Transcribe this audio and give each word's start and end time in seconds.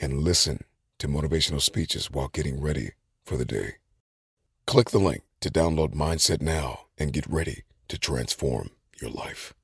and 0.00 0.22
listen 0.22 0.64
to 0.98 1.08
motivational 1.08 1.60
speeches 1.60 2.10
while 2.10 2.28
getting 2.28 2.60
ready 2.60 2.90
for 3.24 3.36
the 3.36 3.44
day. 3.44 3.74
Click 4.66 4.90
the 4.90 4.98
link 4.98 5.22
to 5.40 5.50
download 5.50 5.94
Mindset 5.94 6.40
now 6.42 6.86
and 6.98 7.12
get 7.12 7.26
ready 7.26 7.62
to 7.88 7.98
transform 7.98 8.70
your 9.00 9.10
life. 9.10 9.54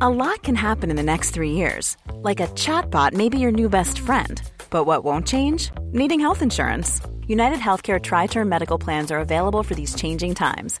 A 0.00 0.10
lot 0.10 0.42
can 0.42 0.54
happen 0.54 0.90
in 0.90 0.96
the 0.96 1.02
next 1.02 1.30
three 1.30 1.52
years. 1.52 1.96
Like 2.12 2.40
a 2.40 2.46
chatbot 2.48 3.14
may 3.14 3.28
be 3.28 3.38
your 3.38 3.52
new 3.52 3.68
best 3.68 3.98
friend. 3.98 4.40
But 4.70 4.84
what 4.84 5.02
won't 5.02 5.26
change? 5.26 5.70
Needing 5.92 6.20
health 6.20 6.42
insurance. 6.42 7.00
United 7.26 7.58
Healthcare 7.58 8.00
Tri 8.00 8.26
Term 8.26 8.48
Medical 8.48 8.78
Plans 8.78 9.10
are 9.10 9.18
available 9.18 9.62
for 9.62 9.74
these 9.74 9.94
changing 9.94 10.34
times. 10.34 10.80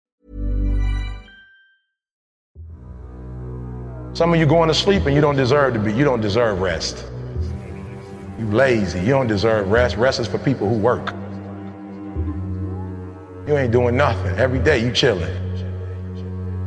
Some 4.13 4.33
of 4.33 4.39
you 4.39 4.45
going 4.45 4.67
to 4.67 4.73
sleep 4.73 5.05
and 5.05 5.15
you 5.15 5.21
don't 5.21 5.37
deserve 5.37 5.73
to 5.73 5.79
be. 5.79 5.93
You 5.93 6.03
don't 6.03 6.19
deserve 6.19 6.59
rest. 6.59 7.05
You 8.37 8.45
lazy. 8.47 8.99
You 8.99 9.11
don't 9.11 9.27
deserve 9.27 9.71
rest. 9.71 9.95
Rest 9.95 10.19
is 10.19 10.27
for 10.27 10.37
people 10.37 10.67
who 10.67 10.75
work. 10.75 11.13
You 13.47 13.57
ain't 13.57 13.71
doing 13.71 13.95
nothing. 13.95 14.37
Every 14.37 14.59
day 14.59 14.83
you 14.83 14.91
chilling. 14.91 15.37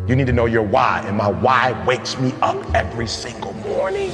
You 0.09 0.17
need 0.17 0.27
to 0.27 0.33
know 0.33 0.47
your 0.47 0.63
why, 0.63 1.03
and 1.07 1.17
my 1.17 1.29
why 1.29 1.73
wakes 1.87 2.19
me 2.19 2.33
up 2.43 2.57
every 2.75 3.07
single 3.07 3.53
morning. 3.55 4.11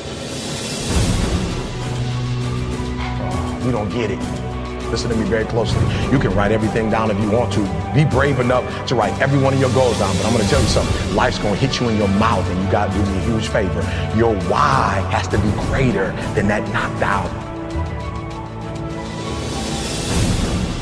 You 3.65 3.73
don't 3.73 3.91
get 3.91 4.11
it. 4.11 4.50
Listen 4.91 5.09
to 5.11 5.17
me 5.17 5.25
very 5.25 5.45
closely. 5.45 5.81
You 6.11 6.19
can 6.19 6.35
write 6.35 6.51
everything 6.51 6.91
down 6.91 7.13
if 7.13 7.21
you 7.21 7.31
want 7.31 7.53
to. 7.53 7.61
Be 7.95 8.05
brave 8.05 8.41
enough 8.41 8.87
to 8.89 8.97
write 8.97 9.17
every 9.21 9.39
one 9.41 9.55
of 9.55 9.61
your 9.61 9.73
goals 9.73 9.97
down. 10.01 10.17
But 10.17 10.27
I'm 10.27 10.33
going 10.33 10.43
to 10.45 10.51
tell 10.51 10.61
you 10.61 10.67
something. 10.67 11.15
Life's 11.15 11.39
going 11.39 11.55
to 11.55 11.61
hit 11.61 11.79
you 11.79 11.89
in 11.89 11.97
your 11.97 12.09
mouth, 12.09 12.45
and 12.51 12.61
you 12.61 12.71
got 12.73 12.91
to 12.91 12.99
do 12.99 13.05
me 13.11 13.19
a 13.19 13.21
huge 13.21 13.49
favor. 13.49 13.81
Your 14.17 14.35
why 14.51 15.07
has 15.13 15.29
to 15.29 15.39
be 15.39 15.51
greater 15.69 16.11
than 16.35 16.49
that 16.49 16.69
knocked 16.73 17.03
out. 17.05 17.31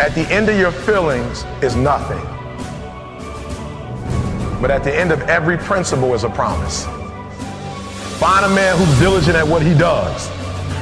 At 0.01 0.15
the 0.15 0.27
end 0.33 0.49
of 0.49 0.57
your 0.57 0.73
feelings 0.73 1.45
is 1.63 1.77
nothing. 1.77 2.23
But 4.63 4.71
at 4.71 4.85
the 4.85 4.95
end 4.95 5.13
of 5.13 5.21
every 5.23 5.59
principle 5.59 6.15
is 6.15 6.25
a 6.25 6.31
promise. 6.31 6.87
Find 8.19 8.47
a 8.47 8.49
man 8.49 8.79
who's 8.79 8.99
diligent 8.99 9.37
at 9.37 9.47
what 9.47 9.61
he 9.61 9.75
does, 9.75 10.31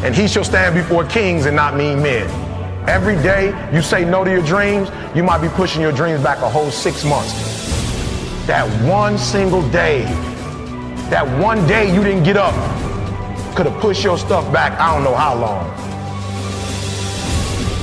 and 0.05 0.15
he 0.15 0.29
shall 0.29 0.45
stand 0.45 0.77
before 0.77 1.05
kings 1.05 1.47
and 1.47 1.57
not 1.57 1.77
mean 1.77 2.01
men. 2.01 2.46
Every 2.89 3.17
day 3.17 3.53
you 3.75 3.83
say 3.83 4.05
no 4.05 4.23
to 4.23 4.31
your 4.31 4.43
dreams, 4.43 4.89
you 5.15 5.25
might 5.25 5.43
be 5.43 5.49
pushing 5.49 5.83
your 5.83 5.91
dreams 5.91 6.23
back 6.23 6.39
a 6.39 6.49
whole 6.49 6.71
six 6.71 7.05
months. 7.05 7.33
That 8.47 8.65
one 8.89 9.19
single 9.19 9.69
day, 9.71 10.03
that 11.11 11.27
one 11.43 11.67
day 11.67 11.93
you 11.93 12.05
didn't 12.05 12.23
get 12.23 12.37
up, 12.37 12.55
could 13.57 13.67
have 13.67 13.81
pushed 13.81 14.05
your 14.05 14.17
stuff 14.17 14.51
back 14.53 14.79
I 14.79 14.95
don't 14.95 15.03
know 15.03 15.17
how 15.17 15.35
long. 15.35 15.69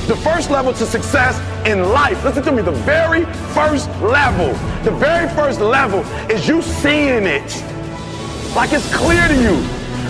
The 0.07 0.15
first 0.15 0.49
level 0.49 0.71
to 0.71 0.85
success 0.85 1.37
in 1.67 1.83
life, 1.89 2.23
listen 2.23 2.43
to 2.43 2.51
me, 2.53 2.61
the 2.61 2.71
very 2.71 3.25
first 3.53 3.89
level, 4.01 4.53
the 4.83 4.91
very 4.91 5.27
first 5.35 5.59
level 5.59 5.99
is 6.31 6.47
you 6.47 6.61
seeing 6.61 7.25
it. 7.25 7.63
Like 8.55 8.71
it's 8.71 8.93
clear 8.95 9.27
to 9.27 9.35
you. 9.35 9.55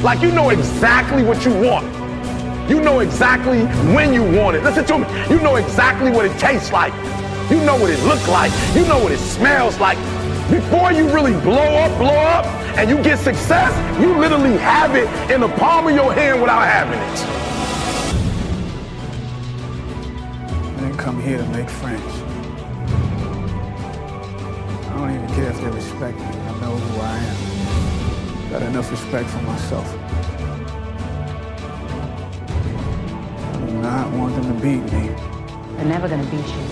Like 0.04 0.22
you 0.22 0.32
know 0.32 0.52
exactly 0.52 1.24
what 1.24 1.44
you 1.46 1.54
want. 1.54 2.03
You 2.70 2.80
know 2.82 3.00
exactly 3.00 3.66
when 3.94 4.14
you 4.14 4.24
want 4.24 4.56
it. 4.56 4.64
Listen 4.64 4.86
to 4.86 5.00
me. 5.00 5.08
You 5.30 5.42
know 5.42 5.56
exactly 5.58 6.12
what 6.12 6.26
it 6.26 6.38
tastes 6.40 6.72
like. 6.72 6.94
You 7.52 7.60
know 7.66 7.76
what 7.76 7.92
it 7.92 8.02
looks 8.04 8.28
like. 8.30 8.52
You 8.74 8.86
know 8.88 9.00
what 9.04 9.12
it 9.12 9.20
smells 9.20 9.78
like. 9.80 9.98
Before 10.50 10.94
you 10.94 11.10
really 11.10 11.34
blow 11.42 11.58
up, 11.58 11.98
blow 11.98 12.16
up, 12.16 12.46
and 12.78 12.90
you 12.90 13.02
get 13.04 13.20
success, 13.20 13.72
you 14.00 14.18
literally 14.18 14.58
have 14.58 14.96
it 14.96 15.10
in 15.30 15.42
the 15.42 15.50
palm 15.50 15.88
of 15.88 15.94
your 15.94 16.14
hand 16.14 16.42
without 16.42 16.66
having 16.66 17.00
it. 17.00 17.44
I 20.66 20.82
didn't 20.82 20.98
come 20.98 21.22
here 21.22 21.38
to 21.38 21.46
make 21.50 21.70
friends. 21.70 22.02
I 24.88 24.98
don't 24.98 25.16
even 25.16 25.28
care 25.36 25.50
if 25.50 25.60
they 25.60 25.70
respect 25.70 26.18
me. 26.18 26.26
I 26.26 26.60
know 26.62 26.78
who 26.78 27.02
I 27.02 27.18
am. 27.18 28.52
Got 28.52 28.62
enough 28.64 28.90
respect 28.90 29.30
for 29.30 29.42
myself. 29.42 30.03
Not 33.84 34.10
want 34.14 34.34
them 34.34 34.46
to 34.46 34.54
beat 34.62 34.82
me. 34.94 35.10
They're 35.76 35.86
never 35.86 36.08
gonna 36.08 36.24
beat 36.32 36.48
you. 36.48 36.66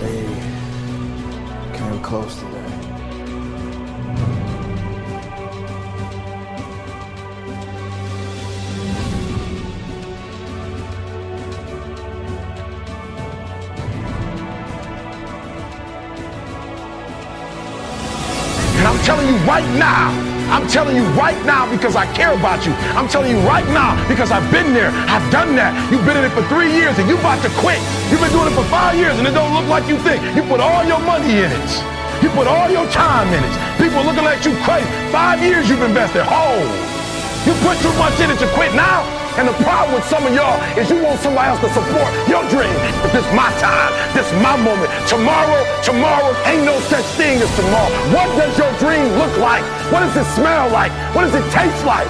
They 0.00 0.24
came 1.76 2.00
close 2.00 2.34
to 2.36 2.44
that. 2.46 2.72
And 18.78 18.88
I'm 18.88 18.98
telling 19.04 19.28
you 19.28 19.36
right 19.44 19.68
now, 19.78 20.31
I'm 20.52 20.68
telling 20.68 20.94
you 20.94 21.04
right 21.16 21.40
now 21.48 21.64
because 21.72 21.96
I 21.96 22.04
care 22.12 22.36
about 22.36 22.66
you. 22.68 22.76
I'm 22.92 23.08
telling 23.08 23.32
you 23.32 23.40
right 23.48 23.64
now 23.72 23.96
because 24.04 24.30
I've 24.30 24.44
been 24.52 24.76
there. 24.76 24.92
I've 25.08 25.24
done 25.32 25.56
that. 25.56 25.72
You've 25.88 26.04
been 26.04 26.20
in 26.20 26.28
it 26.28 26.34
for 26.36 26.44
three 26.52 26.68
years 26.68 26.92
and 27.00 27.08
you 27.08 27.16
about 27.16 27.40
to 27.40 27.48
quit. 27.56 27.80
You've 28.12 28.20
been 28.20 28.36
doing 28.36 28.52
it 28.52 28.54
for 28.54 28.68
five 28.68 28.92
years 28.92 29.16
and 29.16 29.24
it 29.24 29.32
don't 29.32 29.56
look 29.56 29.64
like 29.72 29.88
you 29.88 29.96
think. 30.04 30.20
You 30.36 30.44
put 30.44 30.60
all 30.60 30.84
your 30.84 31.00
money 31.08 31.40
in 31.40 31.48
it. 31.48 31.72
You 32.20 32.28
put 32.36 32.44
all 32.44 32.68
your 32.68 32.84
time 32.92 33.32
in 33.32 33.40
it. 33.40 33.54
People 33.80 34.04
looking 34.04 34.28
at 34.28 34.44
you 34.44 34.52
crazy. 34.60 34.84
Five 35.08 35.40
years 35.40 35.72
you've 35.72 35.80
invested 35.80 36.28
whole. 36.28 36.68
You 37.48 37.56
put 37.64 37.80
too 37.80 37.94
much 37.96 38.20
in 38.20 38.28
it 38.28 38.36
to 38.44 38.48
quit 38.52 38.76
now. 38.76 39.21
And 39.38 39.48
the 39.48 39.56
problem 39.64 39.96
with 39.96 40.04
some 40.12 40.26
of 40.26 40.34
y'all 40.34 40.60
is 40.76 40.90
you 40.90 41.00
want 41.00 41.18
somebody 41.20 41.48
else 41.48 41.60
to 41.64 41.72
support 41.72 42.10
your 42.28 42.44
dream. 42.52 42.76
But 43.00 43.16
this 43.16 43.24
is 43.24 43.32
my 43.32 43.48
time. 43.56 43.92
This 44.12 44.28
is 44.28 44.36
my 44.44 44.60
moment. 44.60 44.92
Tomorrow, 45.08 45.64
tomorrow, 45.80 46.36
ain't 46.44 46.64
no 46.68 46.78
such 46.92 47.04
thing 47.16 47.40
as 47.40 47.48
tomorrow. 47.56 47.88
What 48.12 48.28
does 48.36 48.52
your 48.60 48.72
dream 48.76 49.08
look 49.16 49.32
like? 49.38 49.64
What 49.88 50.00
does 50.04 50.16
it 50.20 50.28
smell 50.36 50.68
like? 50.68 50.92
What 51.16 51.22
does 51.24 51.34
it 51.34 51.48
taste 51.50 51.84
like? 51.84 52.08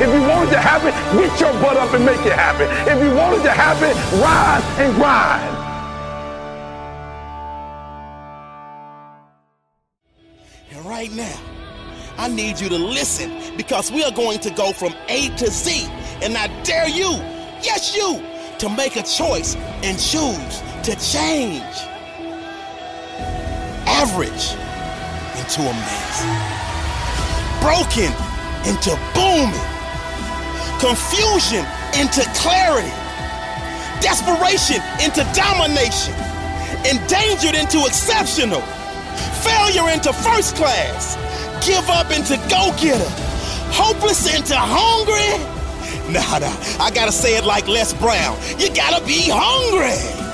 If 0.00 0.08
you 0.12 0.20
want 0.28 0.48
it 0.48 0.52
to 0.52 0.60
happen, 0.60 0.92
get 1.16 1.40
your 1.40 1.52
butt 1.60 1.76
up 1.76 1.92
and 1.92 2.04
make 2.04 2.20
it 2.24 2.32
happen. 2.32 2.68
If 2.88 3.02
you 3.04 3.14
want 3.14 3.40
it 3.40 3.42
to 3.44 3.50
happen, 3.50 3.92
rise 4.20 4.64
and 4.80 4.94
grind. 4.96 5.56
And 10.70 10.86
right 10.86 11.12
now, 11.12 11.40
I 12.18 12.28
need 12.28 12.60
you 12.60 12.68
to 12.70 12.78
listen 12.78 13.56
because 13.56 13.92
we 13.92 14.02
are 14.04 14.12
going 14.12 14.38
to 14.40 14.50
go 14.50 14.72
from 14.72 14.94
A 15.08 15.28
to 15.36 15.50
Z. 15.50 15.88
And 16.22 16.36
I 16.36 16.48
dare 16.62 16.88
you, 16.88 17.10
yes, 17.62 17.94
you, 17.94 18.22
to 18.58 18.68
make 18.70 18.96
a 18.96 19.02
choice 19.02 19.54
and 19.82 19.98
choose 19.98 20.62
to 20.84 20.96
change 20.96 21.62
average 23.86 24.56
into 25.38 25.60
amazing, 25.62 26.36
broken 27.60 28.10
into 28.64 28.92
booming, 29.14 29.66
confusion 30.80 31.64
into 31.98 32.22
clarity, 32.34 32.92
desperation 34.00 34.82
into 35.04 35.22
domination, 35.34 36.14
endangered 36.84 37.54
into 37.54 37.84
exceptional, 37.86 38.60
failure 39.42 39.88
into 39.90 40.12
first 40.12 40.56
class, 40.56 41.16
give 41.66 41.88
up 41.90 42.10
into 42.10 42.36
go 42.48 42.74
getter, 42.80 43.10
hopeless 43.72 44.32
into 44.34 44.54
hungry. 44.56 45.55
Nah, 46.08 46.20
I 46.78 46.90
gotta 46.94 47.12
say 47.12 47.36
it 47.36 47.44
like 47.44 47.66
Les 47.66 47.92
Brown. 47.94 48.38
You 48.58 48.72
gotta 48.74 49.04
be 49.04 49.26
hungry. 49.26 50.26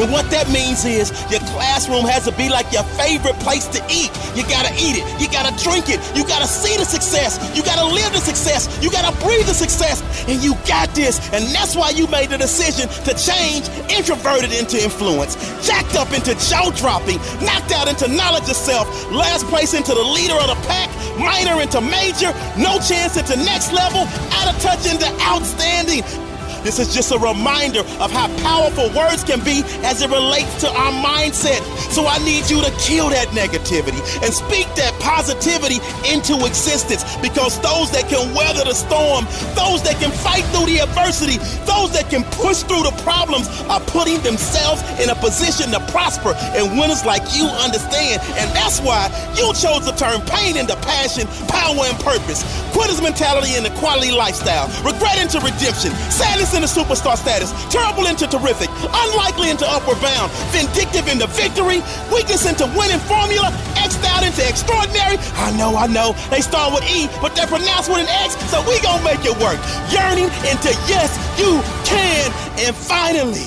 And 0.00 0.10
what 0.10 0.28
that 0.30 0.50
means 0.50 0.84
is 0.84 1.14
your 1.30 1.40
classroom 1.54 2.04
has 2.06 2.24
to 2.26 2.32
be 2.34 2.48
like 2.48 2.66
your 2.72 2.82
favorite 2.98 3.38
place 3.38 3.66
to 3.70 3.80
eat. 3.86 4.10
You 4.34 4.42
gotta 4.50 4.74
eat 4.74 4.98
it, 4.98 5.06
you 5.20 5.30
gotta 5.30 5.54
drink 5.62 5.86
it, 5.88 6.02
you 6.16 6.26
gotta 6.26 6.46
see 6.46 6.76
the 6.76 6.84
success, 6.84 7.38
you 7.54 7.62
gotta 7.62 7.86
live 7.86 8.10
the 8.12 8.18
success, 8.18 8.66
you 8.82 8.90
gotta 8.90 9.14
breathe 9.22 9.46
the 9.46 9.54
success, 9.54 10.02
and 10.26 10.42
you 10.42 10.54
got 10.66 10.90
this. 10.94 11.22
And 11.32 11.46
that's 11.54 11.76
why 11.76 11.90
you 11.90 12.06
made 12.08 12.30
the 12.30 12.38
decision 12.38 12.88
to 13.06 13.12
change 13.14 13.70
introverted 13.90 14.52
into 14.52 14.82
influence, 14.82 15.38
jacked 15.66 15.94
up 15.94 16.10
into 16.12 16.34
jaw 16.50 16.70
dropping, 16.74 17.18
knocked 17.44 17.70
out 17.70 17.86
into 17.86 18.08
knowledge 18.08 18.50
of 18.50 18.58
self, 18.58 18.88
last 19.12 19.46
place 19.46 19.74
into 19.74 19.94
the 19.94 20.02
leader 20.02 20.34
of 20.34 20.48
the 20.50 20.58
pack, 20.66 20.90
minor 21.18 21.60
into 21.60 21.80
major, 21.80 22.32
no 22.56 22.78
chance 22.78 23.16
into 23.16 23.36
next 23.36 23.72
level, 23.72 24.06
out 24.32 24.54
of 24.54 24.62
touch 24.62 24.86
into 24.86 25.06
outstanding. 25.20 26.27
This 26.62 26.78
is 26.78 26.94
just 26.94 27.12
a 27.12 27.18
reminder 27.18 27.80
of 28.00 28.10
how 28.10 28.28
powerful 28.42 28.90
words 28.96 29.24
can 29.24 29.40
be 29.44 29.62
as 29.84 30.02
it 30.02 30.10
relates 30.10 30.60
to 30.60 30.68
our 30.68 30.92
mindset. 31.04 31.60
So 31.92 32.06
I 32.06 32.18
need 32.24 32.50
you 32.50 32.60
to 32.62 32.70
kill 32.78 33.10
that 33.10 33.28
negativity 33.28 34.00
and 34.22 34.32
speak 34.32 34.66
that 34.76 34.92
positivity 35.00 35.78
into 36.06 36.34
existence 36.44 37.04
because 37.22 37.60
those 37.60 37.90
that 37.92 38.08
can 38.08 38.34
weather 38.34 38.64
the 38.64 38.74
storm, 38.74 39.24
those 39.54 39.82
that 39.86 39.96
can 40.02 40.10
fight 40.10 40.44
through 40.50 40.66
the 40.66 40.80
adversity, 40.82 41.38
those 41.64 41.92
that 41.94 42.10
can 42.10 42.24
push 42.36 42.62
through 42.66 42.82
the 42.82 42.94
problems 43.06 43.48
are 43.70 43.80
putting 43.94 44.20
themselves 44.22 44.82
in 44.98 45.08
a 45.10 45.16
position 45.16 45.70
to 45.70 45.80
prosper. 45.92 46.34
And 46.58 46.78
winners 46.78 47.04
like 47.04 47.22
you 47.36 47.46
understand. 47.62 48.20
And 48.34 48.48
that's 48.50 48.80
why 48.80 49.06
you 49.38 49.46
chose 49.54 49.86
to 49.86 49.94
turn 49.94 50.20
pain 50.26 50.56
into 50.56 50.74
passion, 50.82 51.26
power, 51.46 51.86
and 51.86 51.98
purpose. 52.02 52.42
Quitter's 52.72 53.00
mentality 53.00 53.56
into 53.56 53.70
quality 53.78 54.10
lifestyle, 54.10 54.66
regret 54.82 55.18
into 55.18 55.38
redemption, 55.40 55.94
sadness 56.10 56.47
into 56.54 56.68
superstar 56.68 57.16
status, 57.16 57.52
terrible 57.72 58.06
into 58.06 58.26
terrific, 58.26 58.68
unlikely 58.88 59.50
into 59.50 59.66
upward 59.68 60.00
bound, 60.00 60.30
vindictive 60.52 61.08
into 61.08 61.26
victory, 61.28 61.80
weakness 62.12 62.46
into 62.46 62.66
winning 62.76 63.00
formula, 63.10 63.52
X'd 63.76 64.04
out 64.06 64.24
into 64.24 64.46
extraordinary. 64.46 65.16
I 65.36 65.54
know, 65.56 65.76
I 65.76 65.86
know, 65.86 66.12
they 66.30 66.40
start 66.40 66.74
with 66.74 66.84
E, 66.90 67.08
but 67.20 67.34
they're 67.34 67.46
pronounced 67.46 67.88
with 67.88 67.98
an 67.98 68.08
X, 68.08 68.36
so 68.50 68.60
we 68.68 68.80
gonna 68.80 69.02
make 69.04 69.24
it 69.24 69.36
work. 69.40 69.58
Yearning 69.92 70.30
into 70.48 70.70
yes, 70.88 71.12
you 71.38 71.60
can. 71.84 72.32
And 72.66 72.74
finally, 72.74 73.46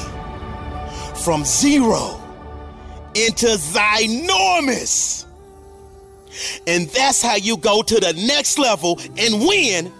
from 1.24 1.46
zero 1.46 2.22
into 3.16 3.48
ginormous. 3.48 5.26
And 6.66 6.88
that's 6.90 7.22
how 7.22 7.36
you 7.36 7.58
go 7.58 7.82
to 7.82 8.00
the 8.00 8.14
next 8.14 8.58
level 8.58 9.00
and 9.18 9.42
win, 9.42 9.92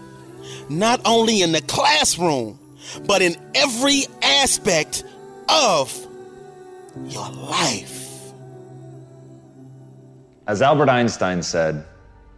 not 0.68 1.00
only 1.04 1.42
in 1.42 1.52
the 1.52 1.60
classroom, 1.62 2.58
but 3.06 3.22
in 3.22 3.36
every 3.54 4.04
aspect 4.22 5.04
of 5.48 5.92
your 7.06 7.30
life. 7.30 8.32
As 10.46 10.60
Albert 10.60 10.88
Einstein 10.88 11.42
said, 11.42 11.84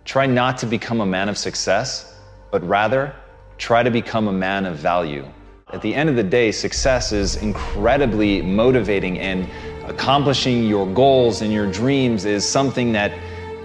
try 0.04 0.26
not 0.26 0.58
to 0.58 0.66
become 0.66 1.00
a 1.00 1.06
man 1.06 1.28
of 1.28 1.38
success, 1.38 2.18
but 2.50 2.62
rather 2.68 3.14
try 3.58 3.82
to 3.82 3.90
become 3.90 4.28
a 4.28 4.32
man 4.32 4.66
of 4.66 4.76
value. 4.76 5.24
At 5.72 5.82
the 5.82 5.94
end 5.94 6.08
of 6.08 6.16
the 6.16 6.22
day, 6.22 6.52
success 6.52 7.12
is 7.12 7.36
incredibly 7.36 8.42
motivating, 8.42 9.18
and 9.18 9.48
accomplishing 9.88 10.64
your 10.64 10.86
goals 10.86 11.42
and 11.42 11.52
your 11.52 11.70
dreams 11.70 12.24
is 12.24 12.48
something 12.48 12.92
that 12.92 13.12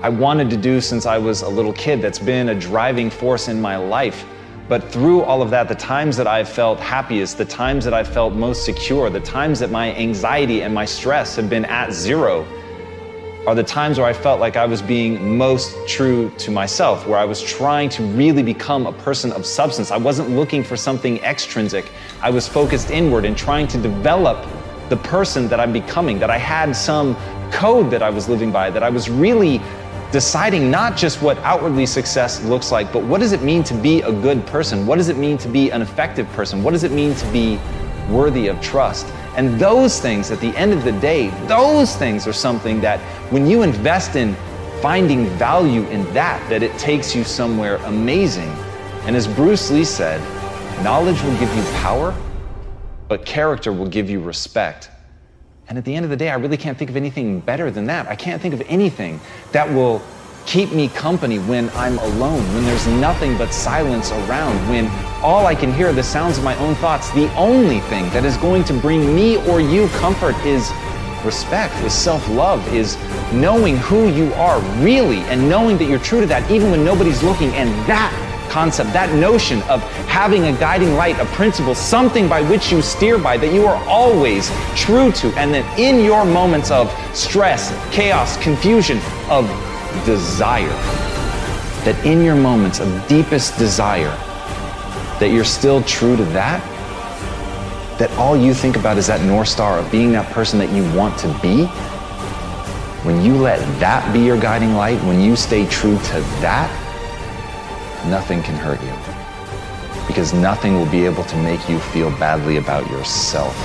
I 0.01 0.09
wanted 0.09 0.49
to 0.51 0.57
do 0.57 0.79
since 0.79 1.05
I 1.05 1.17
was 1.17 1.41
a 1.41 1.49
little 1.49 1.73
kid. 1.73 2.01
That's 2.01 2.19
been 2.19 2.49
a 2.49 2.55
driving 2.55 3.09
force 3.09 3.47
in 3.47 3.61
my 3.61 3.75
life. 3.75 4.25
But 4.69 4.91
through 4.91 5.23
all 5.23 5.41
of 5.41 5.49
that, 5.49 5.67
the 5.67 5.73
times 5.73 6.15
that 6.17 6.27
I've 6.27 6.47
felt 6.47 6.79
happiest, 6.79 7.39
the 7.39 7.45
times 7.45 7.83
that 7.85 7.93
I 7.93 8.03
felt 8.03 8.35
most 8.35 8.63
secure, 8.63 9.09
the 9.09 9.19
times 9.19 9.59
that 9.59 9.71
my 9.71 9.95
anxiety 9.95 10.61
and 10.61 10.71
my 10.73 10.85
stress 10.85 11.35
have 11.37 11.49
been 11.49 11.65
at 11.65 11.91
zero, 11.91 12.45
are 13.47 13.55
the 13.55 13.63
times 13.63 13.97
where 13.97 14.05
I 14.05 14.13
felt 14.13 14.39
like 14.39 14.57
I 14.57 14.67
was 14.67 14.83
being 14.83 15.35
most 15.37 15.75
true 15.87 16.29
to 16.37 16.51
myself, 16.51 17.07
where 17.07 17.17
I 17.17 17.25
was 17.25 17.41
trying 17.41 17.89
to 17.89 18.03
really 18.03 18.43
become 18.43 18.85
a 18.85 18.93
person 18.93 19.31
of 19.31 19.43
substance. 19.43 19.89
I 19.89 19.97
wasn't 19.97 20.29
looking 20.29 20.63
for 20.63 20.77
something 20.77 21.17
extrinsic. 21.23 21.91
I 22.21 22.29
was 22.29 22.47
focused 22.47 22.91
inward 22.91 23.25
and 23.25 23.35
trying 23.35 23.67
to 23.69 23.81
develop 23.81 24.45
the 24.89 24.97
person 24.97 25.47
that 25.47 25.59
I'm 25.59 25.73
becoming, 25.73 26.19
that 26.19 26.29
I 26.29 26.37
had 26.37 26.75
some 26.75 27.15
code 27.51 27.89
that 27.89 28.03
I 28.03 28.11
was 28.11 28.29
living 28.29 28.51
by, 28.51 28.69
that 28.69 28.83
I 28.83 28.89
was 28.89 29.09
really 29.09 29.61
deciding 30.11 30.71
not 30.71 30.97
just 30.97 31.21
what 31.21 31.37
outwardly 31.39 31.85
success 31.85 32.43
looks 32.43 32.71
like, 32.71 32.91
but 32.91 33.03
what 33.03 33.19
does 33.19 33.31
it 33.31 33.43
mean 33.43 33.63
to 33.63 33.73
be 33.75 34.01
a 34.01 34.11
good 34.11 34.45
person? 34.47 34.87
What 34.87 34.97
does 34.97 35.09
it 35.09 35.17
mean 35.17 35.37
to 35.39 35.47
be 35.47 35.71
an 35.71 35.81
effective 35.81 36.27
person? 36.29 36.63
What 36.63 36.71
does 36.71 36.83
it 36.83 36.91
mean 36.91 37.13
to 37.15 37.31
be 37.31 37.59
worthy 38.09 38.47
of 38.47 38.59
trust? 38.59 39.05
And 39.35 39.59
those 39.59 39.99
things, 39.99 40.31
at 40.31 40.39
the 40.39 40.55
end 40.57 40.73
of 40.73 40.83
the 40.83 40.91
day, 40.93 41.29
those 41.47 41.95
things 41.95 42.27
are 42.27 42.33
something 42.33 42.81
that 42.81 42.99
when 43.31 43.45
you 43.45 43.61
invest 43.61 44.15
in 44.15 44.35
finding 44.81 45.27
value 45.37 45.83
in 45.89 46.11
that, 46.13 46.47
that 46.49 46.63
it 46.63 46.75
takes 46.79 47.15
you 47.15 47.23
somewhere 47.23 47.75
amazing. 47.85 48.49
And 49.03 49.15
as 49.15 49.27
Bruce 49.27 49.69
Lee 49.69 49.83
said, 49.83 50.19
knowledge 50.83 51.21
will 51.21 51.37
give 51.37 51.55
you 51.55 51.63
power, 51.73 52.15
but 53.07 53.25
character 53.25 53.71
will 53.71 53.87
give 53.87 54.09
you 54.09 54.19
respect. 54.19 54.89
And 55.69 55.77
at 55.77 55.85
the 55.85 55.93
end 55.93 56.03
of 56.03 56.09
the 56.09 56.17
day, 56.17 56.31
I 56.31 56.35
really 56.35 56.57
can't 56.57 56.75
think 56.75 56.89
of 56.89 56.97
anything 56.97 57.41
better 57.41 57.69
than 57.69 57.85
that. 57.85 58.07
I 58.07 58.15
can't 58.15 58.41
think 58.41 58.55
of 58.55 58.61
anything 58.67 59.21
that 59.51 59.69
will 59.69 60.01
keep 60.47 60.71
me 60.71 60.87
company 60.87 61.37
when 61.37 61.69
I'm 61.75 61.99
alone, 61.99 62.41
when 62.55 62.65
there's 62.65 62.87
nothing 62.87 63.37
but 63.37 63.53
silence 63.53 64.11
around, 64.11 64.57
when 64.67 64.87
all 65.23 65.45
I 65.45 65.53
can 65.53 65.71
hear 65.71 65.89
are 65.89 65.93
the 65.93 66.01
sounds 66.01 66.39
of 66.39 66.43
my 66.43 66.55
own 66.55 66.73
thoughts. 66.75 67.11
The 67.11 67.31
only 67.35 67.81
thing 67.81 68.05
that 68.09 68.25
is 68.25 68.35
going 68.37 68.63
to 68.63 68.73
bring 68.73 69.15
me 69.15 69.37
or 69.47 69.61
you 69.61 69.87
comfort 69.89 70.35
is 70.37 70.71
respect, 71.23 71.75
is 71.83 71.93
self 71.93 72.27
love, 72.29 72.67
is 72.73 72.97
knowing 73.31 73.77
who 73.77 74.09
you 74.09 74.33
are 74.33 74.59
really 74.83 75.19
and 75.29 75.47
knowing 75.47 75.77
that 75.77 75.85
you're 75.85 75.99
true 75.99 76.19
to 76.19 76.25
that 76.25 76.49
even 76.49 76.71
when 76.71 76.83
nobody's 76.83 77.21
looking. 77.21 77.49
And 77.49 77.69
that 77.87 78.11
concept, 78.49 78.91
that 78.93 79.13
notion 79.15 79.61
of 79.63 79.81
having 80.07 80.45
a 80.45 80.51
guiding 80.59 80.95
light, 80.95 81.19
a 81.19 81.25
principle, 81.25 81.75
something 81.75 82.27
by 82.27 82.41
which 82.41 82.71
you 82.71 82.81
steer 82.81 83.17
by, 83.17 83.37
that 83.37 83.53
you 83.53 83.65
are 83.65 83.83
always 83.87 84.51
true 84.75 85.11
to, 85.13 85.27
and 85.37 85.53
that 85.53 85.79
in 85.79 86.03
your 86.03 86.25
moments 86.25 86.71
of 86.71 86.91
stress, 87.15 87.71
chaos, 87.93 88.37
confusion, 88.37 88.99
of 89.29 89.45
desire, 90.05 90.67
that 91.85 91.99
in 92.05 92.23
your 92.23 92.35
moments 92.35 92.79
of 92.79 93.07
deepest 93.07 93.57
desire, 93.57 94.15
that 95.19 95.29
you're 95.31 95.43
still 95.43 95.83
true 95.83 96.15
to 96.15 96.23
that, 96.25 96.61
that 97.99 98.09
all 98.17 98.37
you 98.37 98.53
think 98.53 98.77
about 98.77 98.97
is 98.97 99.07
that 99.07 99.21
North 99.25 99.49
Star 99.49 99.79
of 99.79 99.91
being 99.91 100.11
that 100.13 100.31
person 100.31 100.57
that 100.59 100.69
you 100.69 100.83
want 100.97 101.17
to 101.19 101.27
be, 101.41 101.65
when 103.03 103.21
you 103.21 103.35
let 103.35 103.59
that 103.79 104.11
be 104.13 104.19
your 104.19 104.39
guiding 104.39 104.73
light, 104.73 105.01
when 105.03 105.19
you 105.19 105.35
stay 105.35 105.65
true 105.67 105.97
to 105.97 106.19
that, 106.41 106.69
nothing 108.05 108.41
can 108.43 108.55
hurt 108.55 108.81
you. 108.81 110.07
Because 110.07 110.33
nothing 110.33 110.75
will 110.75 110.89
be 110.89 111.05
able 111.05 111.23
to 111.25 111.37
make 111.37 111.67
you 111.69 111.79
feel 111.79 112.09
badly 112.11 112.57
about 112.57 112.89
yourself. 112.89 113.55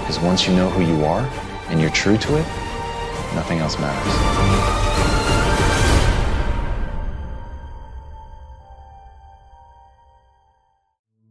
Because 0.00 0.18
once 0.20 0.46
you 0.46 0.54
know 0.54 0.68
who 0.70 0.82
you 0.82 1.04
are 1.04 1.22
and 1.68 1.80
you're 1.80 1.90
true 1.90 2.16
to 2.16 2.36
it, 2.36 2.46
nothing 3.34 3.58
else 3.58 3.78
matters. 3.78 4.52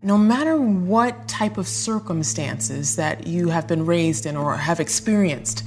No 0.03 0.17
matter 0.17 0.57
what 0.57 1.27
type 1.27 1.57
of 1.57 1.67
circumstances 1.67 2.95
that 2.95 3.27
you 3.27 3.49
have 3.49 3.67
been 3.67 3.85
raised 3.85 4.25
in 4.25 4.35
or 4.35 4.57
have 4.57 4.79
experienced, 4.79 5.63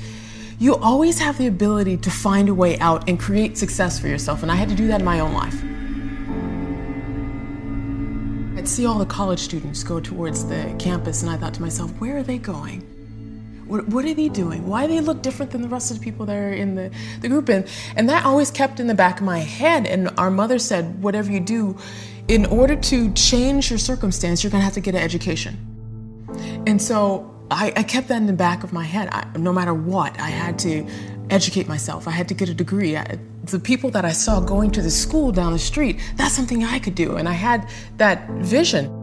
you 0.58 0.76
always 0.76 1.18
have 1.18 1.38
the 1.38 1.46
ability 1.46 1.96
to 1.98 2.10
find 2.10 2.48
a 2.48 2.54
way 2.54 2.78
out 2.78 3.08
and 3.08 3.18
create 3.18 3.56
success 3.56 3.98
for 3.98 4.08
yourself. 4.08 4.42
And 4.42 4.50
I 4.50 4.56
had 4.56 4.68
to 4.68 4.74
do 4.74 4.86
that 4.88 5.00
in 5.00 5.04
my 5.04 5.20
own 5.20 5.32
life. 5.34 5.62
See 8.64 8.86
all 8.86 8.98
the 8.98 9.06
college 9.06 9.40
students 9.40 9.84
go 9.84 10.00
towards 10.00 10.46
the 10.46 10.74
campus, 10.78 11.22
and 11.22 11.30
I 11.30 11.36
thought 11.36 11.54
to 11.54 11.62
myself, 11.62 11.90
where 12.00 12.16
are 12.16 12.22
they 12.22 12.38
going? 12.38 12.80
What, 13.66 13.86
what, 13.88 14.04
are 14.04 14.14
they 14.14 14.28
doing? 14.28 14.66
Why 14.66 14.86
they 14.86 15.00
look 15.00 15.22
different 15.22 15.52
than 15.52 15.62
the 15.62 15.68
rest 15.68 15.90
of 15.90 15.98
the 15.98 16.02
people 16.02 16.26
that 16.26 16.36
are 16.36 16.52
in 16.52 16.74
the, 16.74 16.90
the 17.20 17.28
group? 17.28 17.48
And, 17.50 17.68
and 17.94 18.08
that 18.08 18.24
always 18.24 18.50
kept 18.50 18.80
in 18.80 18.86
the 18.86 18.94
back 18.94 19.20
of 19.20 19.26
my 19.26 19.38
head. 19.38 19.86
And 19.86 20.10
our 20.18 20.30
mother 20.30 20.58
said, 20.58 21.02
whatever 21.02 21.30
you 21.30 21.40
do, 21.40 21.76
in 22.26 22.46
order 22.46 22.74
to 22.74 23.12
change 23.12 23.70
your 23.70 23.78
circumstance, 23.78 24.42
you're 24.42 24.50
going 24.50 24.60
to 24.60 24.64
have 24.64 24.74
to 24.74 24.80
get 24.80 24.94
an 24.94 25.02
education. 25.02 26.64
And 26.66 26.80
so 26.80 27.32
I, 27.50 27.72
I, 27.76 27.82
kept 27.82 28.08
that 28.08 28.16
in 28.16 28.26
the 28.26 28.32
back 28.32 28.64
of 28.64 28.72
my 28.72 28.84
head. 28.84 29.08
I, 29.12 29.26
no 29.38 29.52
matter 29.52 29.74
what, 29.74 30.18
I 30.18 30.30
had 30.30 30.58
to 30.60 30.86
educate 31.30 31.68
myself. 31.68 32.06
I 32.06 32.10
had 32.10 32.28
to 32.28 32.34
get 32.34 32.48
a 32.48 32.54
degree. 32.54 32.96
I, 32.96 33.18
the 33.44 33.58
people 33.58 33.90
that 33.90 34.04
I 34.04 34.12
saw 34.12 34.40
going 34.40 34.70
to 34.72 34.82
the 34.82 34.90
school 34.90 35.32
down 35.32 35.52
the 35.52 35.58
street, 35.58 36.00
that's 36.16 36.34
something 36.34 36.64
I 36.64 36.78
could 36.78 36.94
do. 36.94 37.16
And 37.16 37.28
I 37.28 37.32
had 37.32 37.68
that 37.96 38.28
vision. 38.30 39.00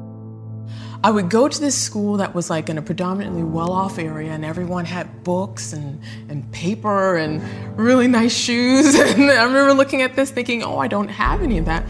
I 1.03 1.09
would 1.09 1.31
go 1.31 1.47
to 1.47 1.59
this 1.59 1.75
school 1.75 2.17
that 2.17 2.35
was 2.35 2.51
like 2.51 2.69
in 2.69 2.77
a 2.77 2.81
predominantly 2.81 3.43
well 3.43 3.71
off 3.71 3.97
area, 3.97 4.31
and 4.31 4.45
everyone 4.45 4.85
had 4.85 5.23
books 5.23 5.73
and, 5.73 5.99
and 6.29 6.49
paper 6.51 7.15
and 7.15 7.41
really 7.77 8.07
nice 8.07 8.35
shoes. 8.35 8.93
And 8.99 9.31
I 9.31 9.43
remember 9.43 9.73
looking 9.73 10.03
at 10.03 10.15
this 10.15 10.29
thinking, 10.29 10.61
oh, 10.63 10.77
I 10.77 10.87
don't 10.87 11.07
have 11.07 11.41
any 11.41 11.57
of 11.57 11.65
that. 11.65 11.85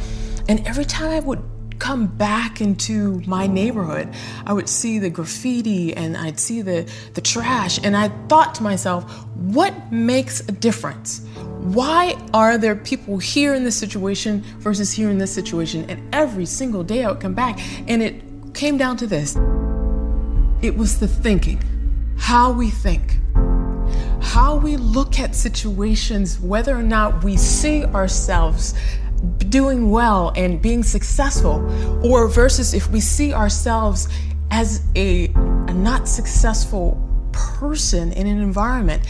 And 0.48 0.66
every 0.66 0.86
time 0.86 1.10
I 1.10 1.20
would 1.20 1.44
come 1.82 2.06
back 2.06 2.62
into 2.62 3.20
my 3.26 3.48
neighborhood, 3.48 4.08
I 4.46 4.54
would 4.54 4.70
see 4.70 5.00
the 5.00 5.10
graffiti 5.10 5.96
and 5.96 6.16
I'd 6.16 6.40
see 6.40 6.62
the, 6.62 6.88
the 7.16 7.22
trash. 7.22 7.80
And 7.84 7.98
I 7.98 8.10
thought 8.28 8.54
to 8.56 8.64
myself, 8.64 9.26
what 9.36 9.92
makes 9.92 10.42
a 10.42 10.52
difference? 10.52 11.26
Why 11.60 12.16
are 12.36 12.60
there 12.60 12.76
people 12.76 13.18
here 13.18 13.56
in 13.56 13.64
this 13.64 13.76
situation 13.76 14.42
versus 14.60 14.94
here 14.94 15.10
in 15.10 15.18
this 15.18 15.34
situation? 15.34 15.90
And 15.90 16.14
every 16.14 16.46
single 16.46 16.84
day 16.84 17.04
I 17.04 17.12
would 17.12 17.20
come 17.20 17.34
back 17.34 17.60
and 17.90 18.04
it 18.04 18.22
came 18.54 18.78
down 18.78 18.96
to 18.98 19.08
this 19.08 19.36
it 20.62 20.78
was 20.78 21.00
the 21.00 21.08
thinking, 21.08 21.60
how 22.18 22.52
we 22.52 22.70
think. 22.70 23.18
How 24.22 24.56
we 24.56 24.78
look 24.78 25.20
at 25.20 25.34
situations, 25.34 26.40
whether 26.40 26.78
or 26.78 26.84
not 26.84 27.24
we 27.24 27.36
see 27.36 27.84
ourselves 27.86 28.76
doing 29.52 29.92
well 29.92 30.34
and 30.36 30.60
being 30.62 30.82
successful, 30.82 31.62
or 32.04 32.28
versus 32.28 32.74
if 32.74 32.90
we 32.90 33.00
see 33.00 33.34
ourselves 33.34 34.08
as 34.50 34.82
a, 34.96 35.28
a 35.28 35.74
not 35.74 36.08
successful 36.08 36.98
person 37.32 38.12
in 38.14 38.26
an 38.26 38.42
environment, 38.42 39.06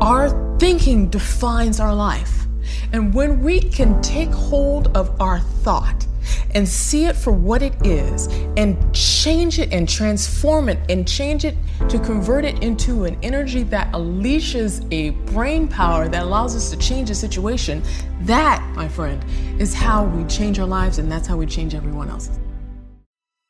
our 0.00 0.30
thinking 0.58 1.08
defines 1.08 1.80
our 1.80 1.94
life. 1.94 2.46
And 2.92 3.12
when 3.12 3.42
we 3.42 3.60
can 3.60 4.00
take 4.02 4.30
hold 4.30 4.96
of 4.96 5.20
our 5.20 5.40
thought 5.40 6.06
and 6.54 6.68
see 6.68 7.06
it 7.06 7.16
for 7.16 7.32
what 7.32 7.62
it 7.62 7.74
is 7.86 8.26
and 8.56 8.76
change 8.94 9.58
it 9.58 9.72
and 9.72 9.88
transform 9.88 10.68
it 10.68 10.78
and 10.88 11.06
change 11.06 11.44
it 11.44 11.56
to 11.88 11.98
convert 11.98 12.44
it 12.44 12.62
into 12.62 13.04
an 13.04 13.18
energy 13.22 13.62
that 13.62 13.92
unleashes 13.92 14.86
a 14.92 15.10
brain 15.30 15.68
power 15.68 16.08
that 16.08 16.22
allows 16.22 16.56
us 16.56 16.70
to 16.70 16.76
change 16.76 17.10
a 17.10 17.14
situation, 17.14 17.82
that, 18.22 18.62
my 18.74 18.88
friend, 18.88 19.24
is 19.60 19.74
how 19.74 20.04
we 20.04 20.24
change 20.24 20.58
our 20.58 20.66
lives 20.66 20.98
and 20.98 21.10
that's 21.10 21.26
how 21.26 21.36
we 21.36 21.46
change 21.46 21.74
everyone 21.74 22.08
else's. 22.08 22.38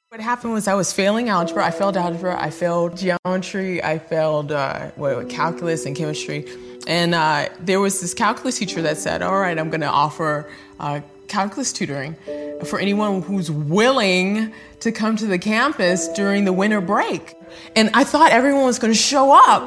What 0.08 0.20
happened 0.20 0.54
was 0.54 0.66
I 0.66 0.74
was 0.74 0.92
failing 0.92 1.28
algebra. 1.28 1.66
I 1.66 1.70
failed 1.70 1.96
algebra. 1.96 2.40
I 2.40 2.48
failed 2.48 2.96
geometry. 2.96 3.82
I 3.82 3.98
failed 3.98 4.50
uh, 4.50 4.90
what, 4.96 5.28
calculus 5.28 5.84
and 5.84 5.94
chemistry. 5.94 6.46
And 6.86 7.14
uh, 7.14 7.48
there 7.60 7.80
was 7.80 8.00
this 8.00 8.14
calculus 8.14 8.58
teacher 8.58 8.80
that 8.82 8.96
said, 8.96 9.20
"All 9.20 9.38
right, 9.38 9.58
I'm 9.58 9.68
going 9.68 9.80
to 9.82 9.88
offer 9.88 10.48
uh, 10.80 11.00
calculus 11.28 11.72
tutoring 11.72 12.16
for 12.64 12.78
anyone 12.78 13.22
who's 13.22 13.50
willing 13.50 14.52
to 14.80 14.92
come 14.92 15.16
to 15.16 15.26
the 15.26 15.38
campus 15.38 16.08
during 16.08 16.44
the 16.44 16.52
winter 16.52 16.80
break. 16.80 17.34
And 17.74 17.90
I 17.94 18.04
thought 18.04 18.32
everyone 18.32 18.64
was 18.64 18.78
going 18.78 18.92
to 18.92 18.98
show 18.98 19.32
up. 19.32 19.62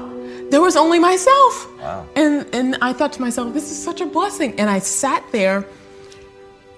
There 0.49 0.61
was 0.61 0.75
only 0.75 0.99
myself. 0.99 1.79
Wow. 1.79 2.07
And, 2.15 2.47
and 2.53 2.77
I 2.81 2.93
thought 2.93 3.13
to 3.13 3.21
myself, 3.21 3.53
this 3.53 3.71
is 3.71 3.81
such 3.81 4.01
a 4.01 4.05
blessing. 4.05 4.59
And 4.59 4.69
I 4.69 4.79
sat 4.79 5.23
there 5.31 5.65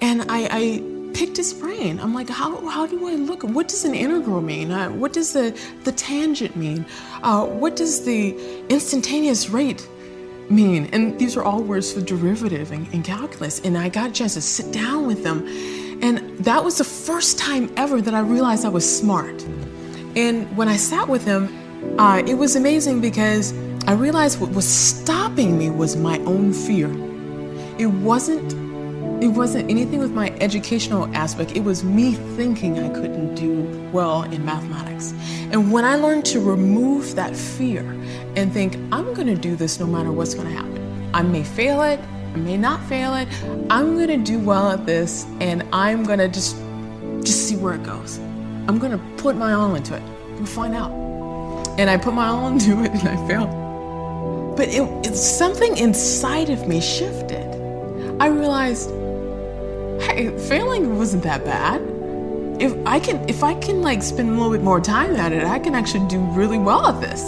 and 0.01 0.23
I, 0.23 0.49
I 0.51 1.13
picked 1.13 1.37
his 1.37 1.53
brain. 1.53 1.99
I'm 1.99 2.13
like, 2.13 2.29
how, 2.29 2.65
how 2.67 2.85
do 2.85 3.07
I 3.07 3.15
look? 3.15 3.43
What 3.43 3.67
does 3.67 3.85
an 3.85 3.95
integral 3.95 4.41
mean? 4.41 4.71
Uh, 4.71 4.89
what 4.89 5.13
does 5.13 5.33
the, 5.33 5.57
the 5.83 5.91
tangent 5.91 6.55
mean? 6.55 6.85
Uh, 7.23 7.45
what 7.45 7.75
does 7.75 8.03
the 8.03 8.35
instantaneous 8.67 9.49
rate 9.49 9.87
mean? 10.51 10.89
And 10.93 11.17
these 11.17 11.35
are 11.37 11.43
all 11.43 11.63
words 11.63 11.91
for 11.91 12.01
derivative 12.01 12.71
and, 12.71 12.91
in 12.93 13.03
calculus. 13.03 13.59
And 13.61 13.77
I 13.77 13.89
got 13.89 14.09
a 14.09 14.13
chance 14.13 14.35
to 14.35 14.41
sit 14.41 14.71
down 14.71 15.07
with 15.07 15.23
them 15.23 15.47
and 16.01 16.35
that 16.39 16.63
was 16.63 16.79
the 16.79 16.83
first 16.83 17.37
time 17.37 17.71
ever 17.77 18.01
that 18.01 18.13
I 18.15 18.21
realized 18.21 18.65
I 18.65 18.69
was 18.69 18.85
smart. 18.99 19.43
And 20.15 20.57
when 20.57 20.67
I 20.67 20.75
sat 20.75 21.07
with 21.07 21.23
him, 21.23 21.47
uh, 21.99 22.23
it 22.25 22.33
was 22.33 22.55
amazing 22.55 23.01
because 23.01 23.53
I 23.87 23.93
realized 23.93 24.41
what 24.41 24.49
was 24.51 24.67
stopping 24.67 25.59
me 25.59 25.69
was 25.69 25.95
my 25.95 26.17
own 26.19 26.53
fear. 26.53 26.89
It 27.77 27.87
wasn't 27.87 28.59
it 29.23 29.27
wasn't 29.27 29.69
anything 29.69 29.99
with 29.99 30.11
my 30.11 30.31
educational 30.39 31.05
aspect. 31.15 31.55
It 31.55 31.63
was 31.63 31.83
me 31.83 32.15
thinking 32.35 32.79
I 32.79 32.89
couldn't 32.89 33.35
do 33.35 33.61
well 33.91 34.23
in 34.23 34.43
mathematics. 34.43 35.13
And 35.51 35.71
when 35.71 35.85
I 35.85 35.95
learned 35.95 36.25
to 36.25 36.39
remove 36.39 37.15
that 37.15 37.35
fear 37.35 37.81
and 38.35 38.51
think, 38.51 38.75
I'm 38.91 39.13
going 39.13 39.27
to 39.27 39.35
do 39.35 39.55
this 39.55 39.79
no 39.79 39.85
matter 39.85 40.11
what's 40.11 40.33
going 40.33 40.47
to 40.47 40.53
happen. 40.53 41.09
I 41.13 41.21
may 41.21 41.43
fail 41.43 41.81
it, 41.81 41.99
I 42.33 42.37
may 42.37 42.55
not 42.55 42.81
fail 42.85 43.13
it. 43.15 43.27
I'm 43.69 43.97
gonna 43.97 44.17
do 44.17 44.39
well 44.39 44.71
at 44.71 44.85
this 44.85 45.25
and 45.41 45.63
I'm 45.73 46.03
gonna 46.03 46.29
just 46.29 46.55
just 47.23 47.47
see 47.49 47.57
where 47.57 47.73
it 47.73 47.83
goes. 47.83 48.19
I'm 48.69 48.79
gonna 48.79 49.01
put 49.17 49.35
my 49.35 49.51
all 49.51 49.75
into 49.75 49.95
it. 49.95 50.03
We'll 50.35 50.45
find 50.45 50.73
out. 50.73 50.91
And 51.77 51.89
I 51.89 51.97
put 51.97 52.13
my 52.13 52.27
all 52.27 52.47
into 52.51 52.83
it 52.83 52.91
and 52.91 53.09
I 53.09 53.27
failed. 53.27 54.55
But 54.55 54.69
it, 54.69 54.83
it 55.05 55.15
something 55.15 55.75
inside 55.75 56.49
of 56.49 56.67
me 56.69 56.79
shifted. 56.79 57.49
I 58.21 58.27
realized, 58.27 58.89
hey, 60.01 60.37
failing 60.47 60.97
wasn't 60.97 61.23
that 61.23 61.43
bad. 61.43 61.81
If 62.61 62.75
I 62.85 62.99
can 62.99 63.27
if 63.27 63.43
I 63.43 63.55
can 63.55 63.81
like 63.81 64.03
spend 64.03 64.29
a 64.29 64.33
little 64.33 64.51
bit 64.51 64.61
more 64.61 64.79
time 64.79 65.15
at 65.15 65.31
it, 65.31 65.43
I 65.45 65.57
can 65.57 65.73
actually 65.73 66.07
do 66.07 66.19
really 66.19 66.59
well 66.59 66.85
at 66.85 67.01
this. 67.01 67.23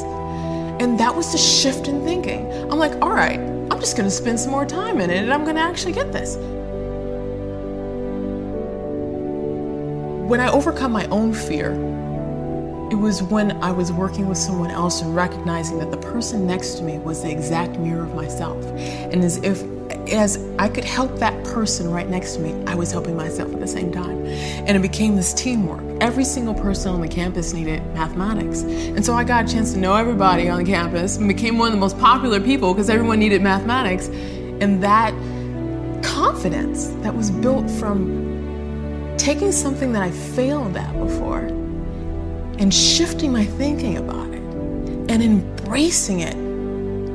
And 0.79 0.99
that 0.99 1.15
was 1.15 1.31
the 1.31 1.39
shift 1.39 1.87
in 1.87 2.03
thinking. 2.03 2.45
I'm 2.71 2.77
like, 2.77 2.93
all 3.01 3.11
right, 3.11 3.39
I'm 3.39 3.79
just 3.79 3.95
to 4.07 4.11
spend 4.11 4.39
some 4.39 4.51
more 4.51 4.63
time 4.63 5.01
in 5.01 5.09
it 5.09 5.23
and 5.23 5.33
I'm 5.33 5.43
to 5.55 5.61
actually 5.61 5.93
get 5.93 6.13
this. 6.13 6.35
When 10.29 10.39
I 10.39 10.51
overcome 10.51 10.91
my 10.91 11.07
own 11.07 11.33
fear, 11.33 11.71
it 12.91 12.99
was 12.99 13.23
when 13.23 13.53
I 13.63 13.71
was 13.71 13.91
working 13.91 14.27
with 14.27 14.37
someone 14.37 14.69
else 14.69 15.01
and 15.01 15.15
recognizing 15.15 15.79
that 15.79 15.89
the 15.89 15.97
person 15.97 16.45
next 16.45 16.75
to 16.75 16.83
me 16.83 16.99
was 16.99 17.23
the 17.23 17.31
exact 17.31 17.79
mirror 17.79 18.03
of 18.03 18.13
myself. 18.13 18.63
And 18.75 19.23
as 19.23 19.37
if 19.37 19.63
as 20.11 20.37
I 20.59 20.69
could 20.69 20.83
help 20.83 21.17
that 21.19 21.43
person 21.45 21.89
right 21.89 22.07
next 22.07 22.35
to 22.35 22.41
me, 22.41 22.53
I 22.65 22.75
was 22.75 22.91
helping 22.91 23.15
myself 23.15 23.53
at 23.53 23.59
the 23.59 23.67
same 23.67 23.91
time. 23.91 24.25
And 24.25 24.75
it 24.77 24.81
became 24.81 25.15
this 25.15 25.33
teamwork. 25.33 25.81
Every 26.01 26.25
single 26.25 26.53
person 26.53 26.93
on 26.93 27.01
the 27.01 27.07
campus 27.07 27.53
needed 27.53 27.85
mathematics. 27.93 28.61
And 28.61 29.05
so 29.05 29.13
I 29.13 29.23
got 29.23 29.49
a 29.49 29.53
chance 29.53 29.73
to 29.73 29.79
know 29.79 29.95
everybody 29.95 30.49
on 30.49 30.65
campus 30.65 31.17
and 31.17 31.27
became 31.27 31.57
one 31.57 31.67
of 31.67 31.73
the 31.73 31.79
most 31.79 31.97
popular 31.99 32.39
people 32.39 32.73
because 32.73 32.89
everyone 32.89 33.19
needed 33.19 33.41
mathematics. 33.41 34.07
And 34.07 34.83
that 34.83 35.13
confidence 36.03 36.87
that 37.01 37.15
was 37.15 37.31
built 37.31 37.69
from 37.71 39.15
taking 39.17 39.51
something 39.51 39.93
that 39.93 40.01
I 40.01 40.11
failed 40.11 40.75
at 40.75 40.91
before 40.99 41.39
and 42.59 42.73
shifting 42.73 43.31
my 43.31 43.45
thinking 43.45 43.97
about 43.97 44.27
it 44.29 44.41
and 45.09 45.23
embracing 45.23 46.19
it 46.19 46.35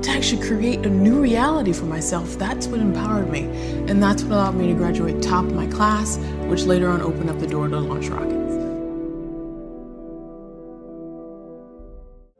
to 0.02 0.10
actually 0.10 0.46
create 0.46 0.84
a 0.86 0.90
new 0.90 1.20
reality 1.20 1.72
for 1.72 1.84
myself. 1.84 2.38
That's 2.38 2.66
what 2.66 2.80
empowered 2.80 3.30
me. 3.30 3.44
And 3.88 4.02
that's 4.02 4.22
what 4.22 4.32
allowed 4.32 4.54
me 4.56 4.68
to 4.68 4.74
graduate 4.74 5.22
top 5.22 5.44
of 5.44 5.54
my 5.54 5.66
class, 5.66 6.18
which 6.48 6.64
later 6.64 6.88
on 6.88 7.00
opened 7.00 7.30
up 7.30 7.38
the 7.38 7.46
door 7.46 7.68
to 7.68 7.78
launch 7.78 8.08
rockets. 8.08 8.34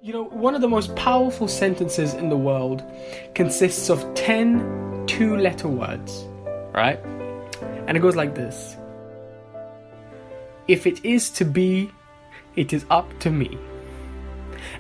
You 0.01 0.13
know, 0.13 0.25
one 0.25 0.55
of 0.55 0.61
the 0.61 0.69
most 0.69 0.95
powerful 0.97 1.49
sentences 1.49 2.15
in 2.15 2.29
the 2.29 2.37
world 2.37 2.83
consists 3.35 3.91
of 3.91 4.15
10 4.15 4.89
two 5.09 5.37
letter 5.37 5.67
words, 5.67 6.27
right? 6.73 7.01
And 7.89 7.97
it 7.97 8.01
goes 8.01 8.15
like 8.15 8.35
this 8.35 8.77
If 10.69 10.87
it 10.87 11.05
is 11.05 11.31
to 11.31 11.45
be, 11.45 11.91
it 12.55 12.73
is 12.73 12.85
up 12.91 13.19
to 13.21 13.31
me. 13.31 13.59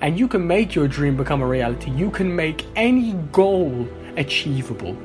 And 0.00 0.18
you 0.18 0.28
can 0.28 0.46
make 0.46 0.74
your 0.74 0.88
dream 0.88 1.16
become 1.16 1.42
a 1.42 1.46
reality. 1.46 1.90
You 1.90 2.10
can 2.10 2.34
make 2.34 2.66
any 2.76 3.14
goal 3.32 3.88
achievable. 4.16 4.96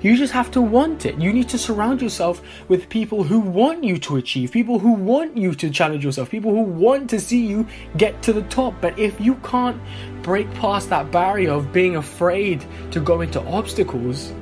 You 0.00 0.16
just 0.16 0.32
have 0.32 0.50
to 0.52 0.62
want 0.62 1.06
it. 1.06 1.18
You 1.18 1.32
need 1.32 1.48
to 1.50 1.58
surround 1.58 2.00
yourself 2.02 2.42
with 2.68 2.88
people 2.88 3.22
who 3.22 3.40
want 3.40 3.84
you 3.84 3.98
to 3.98 4.16
achieve, 4.16 4.52
people 4.52 4.78
who 4.78 4.92
want 4.92 5.36
you 5.36 5.54
to 5.54 5.70
challenge 5.70 6.04
yourself, 6.04 6.30
people 6.30 6.52
who 6.52 6.62
want 6.62 7.10
to 7.10 7.20
see 7.20 7.46
you 7.46 7.66
get 7.96 8.22
to 8.22 8.32
the 8.32 8.42
top. 8.42 8.74
But 8.80 8.98
if 8.98 9.20
you 9.20 9.36
can't 9.36 9.80
break 10.22 10.52
past 10.54 10.90
that 10.90 11.10
barrier 11.10 11.52
of 11.52 11.72
being 11.72 11.96
afraid 11.96 12.64
to 12.92 13.00
go 13.00 13.20
into 13.20 13.40
obstacles, 13.42 14.32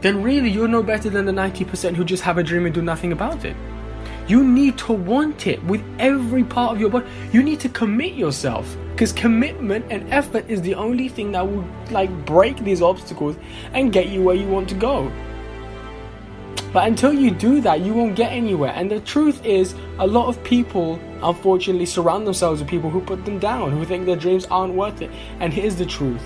then 0.00 0.22
really 0.22 0.50
you're 0.50 0.68
no 0.68 0.82
better 0.82 1.10
than 1.10 1.24
the 1.24 1.32
90% 1.32 1.94
who 1.94 2.04
just 2.04 2.22
have 2.22 2.38
a 2.38 2.42
dream 2.42 2.66
and 2.66 2.74
do 2.74 2.82
nothing 2.82 3.12
about 3.12 3.44
it. 3.44 3.56
You 4.26 4.42
need 4.42 4.78
to 4.78 4.92
want 4.92 5.46
it 5.46 5.62
with 5.64 5.84
every 5.98 6.44
part 6.44 6.72
of 6.72 6.80
your 6.80 6.88
body. 6.88 7.06
You 7.32 7.42
need 7.42 7.60
to 7.60 7.68
commit 7.68 8.14
yourself 8.14 8.76
because 8.92 9.12
commitment 9.12 9.84
and 9.90 10.10
effort 10.12 10.48
is 10.48 10.62
the 10.62 10.74
only 10.74 11.08
thing 11.08 11.32
that 11.32 11.46
will 11.46 11.64
like 11.90 12.10
break 12.24 12.56
these 12.58 12.80
obstacles 12.80 13.36
and 13.72 13.92
get 13.92 14.08
you 14.08 14.22
where 14.22 14.34
you 14.34 14.48
want 14.48 14.68
to 14.70 14.74
go. 14.74 15.12
But 16.72 16.88
until 16.88 17.12
you 17.12 17.30
do 17.30 17.60
that, 17.60 17.82
you 17.82 17.92
won't 17.92 18.16
get 18.16 18.32
anywhere. 18.32 18.72
And 18.74 18.90
the 18.90 18.98
truth 19.00 19.44
is, 19.44 19.74
a 19.98 20.06
lot 20.06 20.26
of 20.26 20.42
people 20.42 20.98
unfortunately 21.22 21.86
surround 21.86 22.26
themselves 22.26 22.60
with 22.60 22.68
people 22.68 22.90
who 22.90 23.00
put 23.00 23.24
them 23.24 23.38
down, 23.38 23.72
who 23.72 23.84
think 23.84 24.06
their 24.06 24.16
dreams 24.16 24.46
aren't 24.46 24.74
worth 24.74 25.02
it. 25.02 25.10
And 25.38 25.52
here's 25.52 25.76
the 25.76 25.86
truth 25.86 26.22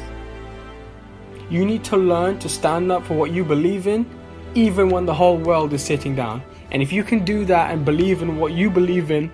you 1.51 1.65
need 1.65 1.83
to 1.85 1.97
learn 1.97 2.39
to 2.39 2.49
stand 2.49 2.93
up 2.93 3.05
for 3.07 3.15
what 3.15 3.31
you 3.31 3.45
believe 3.45 3.87
in, 3.87 4.07
even 4.55 4.89
when 4.89 5.05
the 5.07 5.15
whole 5.15 5.37
world 5.37 5.73
is 5.73 5.83
sitting 5.83 6.15
down. 6.15 6.43
And 6.71 6.83
if 6.83 6.93
you 6.93 7.03
can 7.03 7.25
do 7.25 7.45
that 7.47 7.71
and 7.71 7.85
believe 7.85 8.23
in 8.23 8.37
what 8.37 8.53
you 8.53 8.71
believe 8.71 9.11
in, 9.11 9.33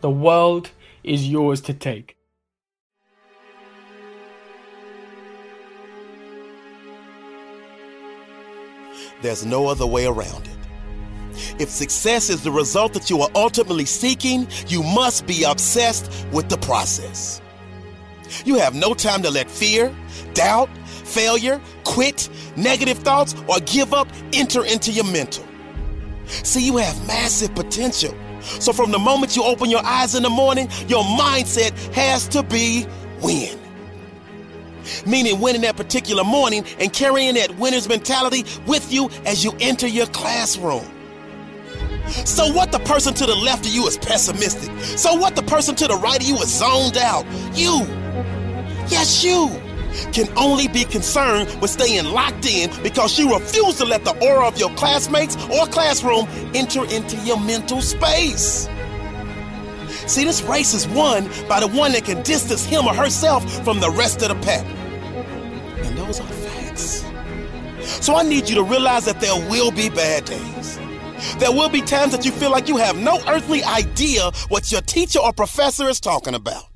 the 0.00 0.10
world 0.10 0.70
is 1.04 1.28
yours 1.28 1.60
to 1.62 1.74
take. 1.74 2.16
There's 9.20 9.44
no 9.44 9.66
other 9.66 9.86
way 9.86 10.06
around 10.06 10.46
it. 10.46 10.58
If 11.60 11.70
success 11.70 12.30
is 12.30 12.42
the 12.42 12.50
result 12.50 12.92
that 12.94 13.10
you 13.10 13.20
are 13.22 13.30
ultimately 13.34 13.84
seeking, 13.84 14.46
you 14.66 14.82
must 14.82 15.26
be 15.26 15.44
obsessed 15.44 16.26
with 16.32 16.48
the 16.48 16.58
process. 16.58 17.40
You 18.44 18.56
have 18.56 18.74
no 18.74 18.94
time 18.94 19.22
to 19.22 19.30
let 19.30 19.50
fear, 19.50 19.94
doubt, 20.34 20.68
failure, 20.86 21.60
quit, 21.84 22.28
negative 22.56 22.98
thoughts, 22.98 23.34
or 23.48 23.58
give 23.60 23.94
up 23.94 24.08
enter 24.32 24.64
into 24.64 24.92
your 24.92 25.10
mental. 25.10 25.47
See, 26.28 26.64
you 26.64 26.76
have 26.76 27.06
massive 27.06 27.54
potential. 27.54 28.14
So 28.40 28.72
from 28.72 28.90
the 28.90 28.98
moment 28.98 29.36
you 29.36 29.42
open 29.42 29.70
your 29.70 29.84
eyes 29.84 30.14
in 30.14 30.22
the 30.22 30.30
morning, 30.30 30.68
your 30.86 31.04
mindset 31.04 31.72
has 31.94 32.28
to 32.28 32.42
be 32.42 32.86
win. 33.20 33.58
Meaning 35.06 35.40
winning 35.40 35.62
that 35.62 35.76
particular 35.76 36.24
morning 36.24 36.64
and 36.78 36.92
carrying 36.92 37.34
that 37.34 37.56
winner's 37.58 37.88
mentality 37.88 38.44
with 38.66 38.92
you 38.92 39.10
as 39.26 39.44
you 39.44 39.52
enter 39.60 39.86
your 39.86 40.06
classroom. 40.06 40.86
So 42.08 42.50
what 42.52 42.72
the 42.72 42.78
person 42.80 43.12
to 43.14 43.26
the 43.26 43.34
left 43.34 43.66
of 43.66 43.72
you 43.72 43.86
is 43.86 43.98
pessimistic. 43.98 44.70
So 44.98 45.14
what 45.14 45.36
the 45.36 45.42
person 45.42 45.74
to 45.76 45.86
the 45.86 45.96
right 45.96 46.20
of 46.20 46.26
you 46.26 46.36
is 46.36 46.48
zoned 46.48 46.96
out. 46.96 47.26
You, 47.54 47.80
yes 48.88 49.22
you, 49.22 49.48
can 50.12 50.28
only 50.36 50.68
be 50.68 50.84
concerned 50.84 51.48
with 51.60 51.70
staying 51.70 52.06
locked 52.06 52.46
in 52.46 52.70
because 52.82 53.18
you 53.18 53.32
refuse 53.32 53.76
to 53.78 53.84
let 53.84 54.04
the 54.04 54.16
aura 54.24 54.46
of 54.46 54.58
your 54.58 54.70
classmates 54.74 55.36
or 55.48 55.66
classroom 55.66 56.26
enter 56.54 56.84
into 56.84 57.16
your 57.18 57.40
mental 57.40 57.80
space. 57.80 58.68
See, 60.06 60.24
this 60.24 60.42
race 60.42 60.74
is 60.74 60.88
won 60.88 61.28
by 61.48 61.60
the 61.60 61.68
one 61.68 61.92
that 61.92 62.04
can 62.04 62.22
distance 62.22 62.64
him 62.64 62.86
or 62.86 62.94
herself 62.94 63.44
from 63.64 63.80
the 63.80 63.90
rest 63.90 64.22
of 64.22 64.28
the 64.28 64.34
pack. 64.36 64.64
And 65.84 65.98
those 65.98 66.20
are 66.20 66.26
facts. 66.26 67.04
So 68.04 68.14
I 68.14 68.22
need 68.22 68.48
you 68.48 68.54
to 68.56 68.62
realize 68.62 69.04
that 69.04 69.20
there 69.20 69.36
will 69.50 69.70
be 69.70 69.90
bad 69.90 70.24
days. 70.24 70.78
There 71.38 71.50
will 71.50 71.68
be 71.68 71.82
times 71.82 72.12
that 72.12 72.24
you 72.24 72.30
feel 72.30 72.50
like 72.50 72.68
you 72.68 72.76
have 72.76 72.96
no 72.96 73.20
earthly 73.26 73.64
idea 73.64 74.30
what 74.48 74.70
your 74.70 74.80
teacher 74.82 75.18
or 75.18 75.32
professor 75.32 75.88
is 75.88 76.00
talking 76.00 76.34
about. 76.34 76.67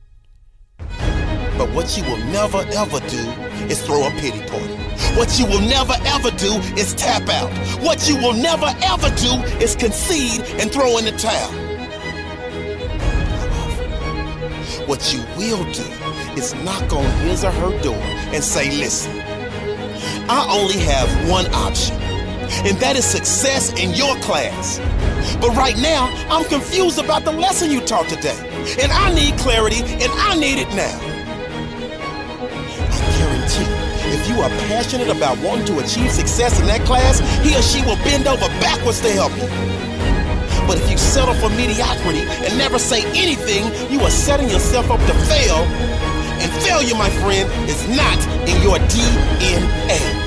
But 1.58 1.70
what 1.70 1.96
you 1.96 2.02
will 2.04 2.18
never 2.32 2.58
ever 2.74 3.00
do 3.08 3.24
is 3.70 3.80
throw 3.84 4.06
a 4.06 4.10
pity 4.12 4.40
party. 4.46 4.74
What 5.16 5.38
you 5.38 5.46
will 5.46 5.60
never 5.60 5.94
ever 6.04 6.30
do 6.30 6.54
is 6.78 6.94
tap 6.94 7.28
out. 7.28 7.50
What 7.82 8.08
you 8.08 8.16
will 8.16 8.32
never 8.32 8.72
ever 8.82 9.08
do 9.16 9.32
is 9.62 9.76
concede 9.76 10.40
and 10.60 10.72
throw 10.72 10.98
in 10.98 11.04
the 11.04 11.12
towel. 11.12 11.52
What 14.86 15.12
you 15.12 15.20
will 15.36 15.64
do 15.72 15.84
is 16.40 16.54
knock 16.64 16.92
on 16.92 17.04
his 17.20 17.44
or 17.44 17.50
her 17.50 17.82
door 17.82 18.02
and 18.34 18.42
say, 18.42 18.70
listen, 18.70 19.20
I 20.28 20.46
only 20.50 20.78
have 20.78 21.08
one 21.30 21.46
option, 21.54 21.96
and 22.66 22.76
that 22.78 22.96
is 22.96 23.04
success 23.04 23.72
in 23.80 23.92
your 23.94 24.16
class. 24.20 24.80
But 25.40 25.54
right 25.56 25.76
now, 25.78 26.08
I'm 26.28 26.44
confused 26.46 26.98
about 26.98 27.24
the 27.24 27.32
lesson 27.32 27.70
you 27.70 27.80
taught 27.80 28.08
today, 28.08 28.36
and 28.80 28.90
I 28.90 29.14
need 29.14 29.38
clarity, 29.38 29.82
and 29.82 30.10
I 30.12 30.34
need 30.36 30.58
it 30.58 30.68
now. 30.74 31.11
Guarantee 33.42 33.82
if 34.14 34.28
you 34.28 34.40
are 34.40 34.50
passionate 34.68 35.08
about 35.08 35.38
wanting 35.38 35.64
to 35.66 35.78
achieve 35.78 36.10
success 36.10 36.60
in 36.60 36.66
that 36.66 36.84
class, 36.84 37.20
he 37.42 37.56
or 37.56 37.62
she 37.62 37.80
will 37.82 37.96
bend 38.04 38.26
over 38.26 38.46
backwards 38.60 39.00
to 39.00 39.10
help 39.10 39.32
you. 39.36 39.48
But 40.66 40.78
if 40.78 40.90
you 40.90 40.98
settle 40.98 41.34
for 41.34 41.48
mediocrity 41.50 42.20
and 42.20 42.56
never 42.58 42.78
say 42.78 43.02
anything, 43.18 43.64
you 43.90 44.00
are 44.00 44.10
setting 44.10 44.48
yourself 44.48 44.90
up 44.90 45.00
to 45.00 45.14
fail. 45.26 45.64
And 46.42 46.52
failure, 46.62 46.94
my 46.94 47.10
friend, 47.22 47.48
is 47.68 47.88
not 47.88 48.18
in 48.48 48.60
your 48.62 48.78
DNA. 48.90 50.21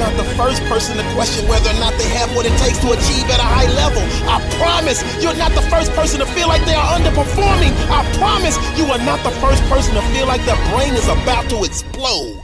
Not 0.00 0.16
the 0.16 0.24
first 0.34 0.64
person 0.64 0.96
to 0.96 1.04
question 1.12 1.46
whether 1.46 1.68
or 1.68 1.78
not 1.78 1.92
they 2.00 2.08
have 2.08 2.34
what 2.34 2.46
it 2.46 2.56
takes 2.58 2.78
to 2.80 2.88
achieve 2.90 3.28
at 3.28 3.38
a 3.38 3.44
high 3.44 3.68
level. 3.76 4.00
I 4.24 4.40
promise 4.56 5.04
you're 5.22 5.36
not 5.36 5.52
the 5.52 5.62
first 5.68 5.92
person 5.92 6.20
to 6.20 6.26
feel 6.26 6.48
like 6.48 6.64
they 6.64 6.74
are 6.74 6.98
underperforming. 6.98 7.76
I 7.92 8.00
promise 8.16 8.56
you 8.78 8.86
are 8.86 8.98
not 9.04 9.22
the 9.22 9.30
first 9.44 9.62
person 9.68 9.94
to 9.94 10.02
feel 10.16 10.26
like 10.26 10.42
their 10.46 10.58
brain 10.72 10.94
is 10.94 11.06
about 11.06 11.50
to 11.50 11.64
explode. 11.64 12.42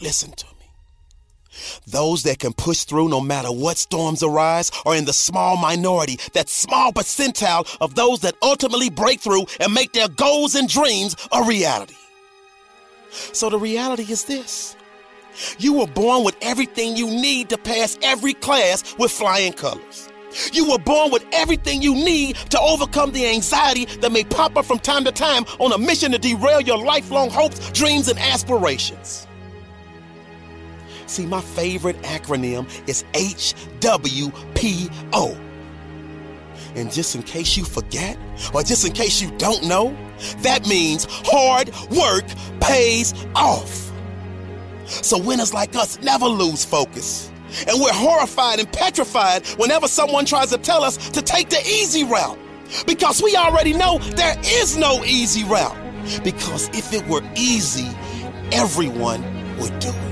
Listen 0.00 0.32
to 0.32 0.46
me. 0.46 0.52
Those 1.86 2.22
that 2.24 2.38
can 2.38 2.52
push 2.52 2.84
through 2.84 3.08
no 3.08 3.20
matter 3.20 3.50
what 3.50 3.78
storms 3.78 4.22
arise 4.22 4.70
are 4.84 4.94
in 4.94 5.06
the 5.06 5.14
small 5.14 5.56
minority, 5.56 6.18
that 6.34 6.50
small 6.50 6.92
percentile 6.92 7.66
of 7.80 7.94
those 7.94 8.20
that 8.20 8.36
ultimately 8.42 8.90
break 8.90 9.20
through 9.20 9.46
and 9.60 9.72
make 9.72 9.92
their 9.92 10.08
goals 10.08 10.54
and 10.54 10.68
dreams 10.68 11.16
a 11.32 11.42
reality. 11.42 11.94
So 13.32 13.48
the 13.48 13.58
reality 13.58 14.04
is 14.12 14.24
this. 14.24 14.76
You 15.58 15.74
were 15.74 15.86
born 15.86 16.24
with 16.24 16.36
everything 16.42 16.96
you 16.96 17.06
need 17.06 17.48
to 17.50 17.58
pass 17.58 17.98
every 18.02 18.34
class 18.34 18.96
with 18.98 19.10
flying 19.10 19.52
colors. 19.52 20.08
You 20.52 20.70
were 20.70 20.78
born 20.78 21.10
with 21.10 21.24
everything 21.32 21.80
you 21.82 21.94
need 21.94 22.36
to 22.50 22.60
overcome 22.60 23.12
the 23.12 23.26
anxiety 23.26 23.86
that 24.00 24.12
may 24.12 24.24
pop 24.24 24.56
up 24.56 24.66
from 24.66 24.78
time 24.78 25.04
to 25.04 25.12
time 25.12 25.44
on 25.58 25.72
a 25.72 25.78
mission 25.78 26.12
to 26.12 26.18
derail 26.18 26.60
your 26.60 26.78
lifelong 26.78 27.30
hopes, 27.30 27.70
dreams, 27.72 28.08
and 28.08 28.18
aspirations. 28.18 29.26
See, 31.06 31.24
my 31.24 31.40
favorite 31.40 31.96
acronym 32.02 32.68
is 32.86 33.04
HWPO. 33.14 34.28
And 36.74 36.92
just 36.92 37.14
in 37.14 37.22
case 37.22 37.56
you 37.56 37.64
forget, 37.64 38.18
or 38.52 38.62
just 38.62 38.86
in 38.86 38.92
case 38.92 39.22
you 39.22 39.30
don't 39.38 39.64
know, 39.64 39.96
that 40.38 40.68
means 40.68 41.06
hard 41.08 41.70
work 41.90 42.26
pays 42.60 43.14
off. 43.34 43.87
So 44.88 45.18
winners 45.18 45.54
like 45.54 45.76
us 45.76 46.00
never 46.02 46.26
lose 46.26 46.64
focus. 46.64 47.30
And 47.66 47.80
we're 47.80 47.92
horrified 47.92 48.58
and 48.58 48.70
petrified 48.72 49.46
whenever 49.58 49.88
someone 49.88 50.24
tries 50.24 50.50
to 50.50 50.58
tell 50.58 50.82
us 50.82 50.96
to 51.10 51.22
take 51.22 51.48
the 51.50 51.60
easy 51.60 52.04
route. 52.04 52.38
Because 52.86 53.22
we 53.22 53.34
already 53.36 53.72
know 53.72 53.98
there 53.98 54.36
is 54.44 54.76
no 54.76 55.04
easy 55.04 55.44
route. 55.44 55.76
Because 56.22 56.68
if 56.68 56.92
it 56.92 57.06
were 57.08 57.22
easy, 57.36 57.88
everyone 58.52 59.22
would 59.58 59.78
do 59.78 59.88
it. 59.88 60.08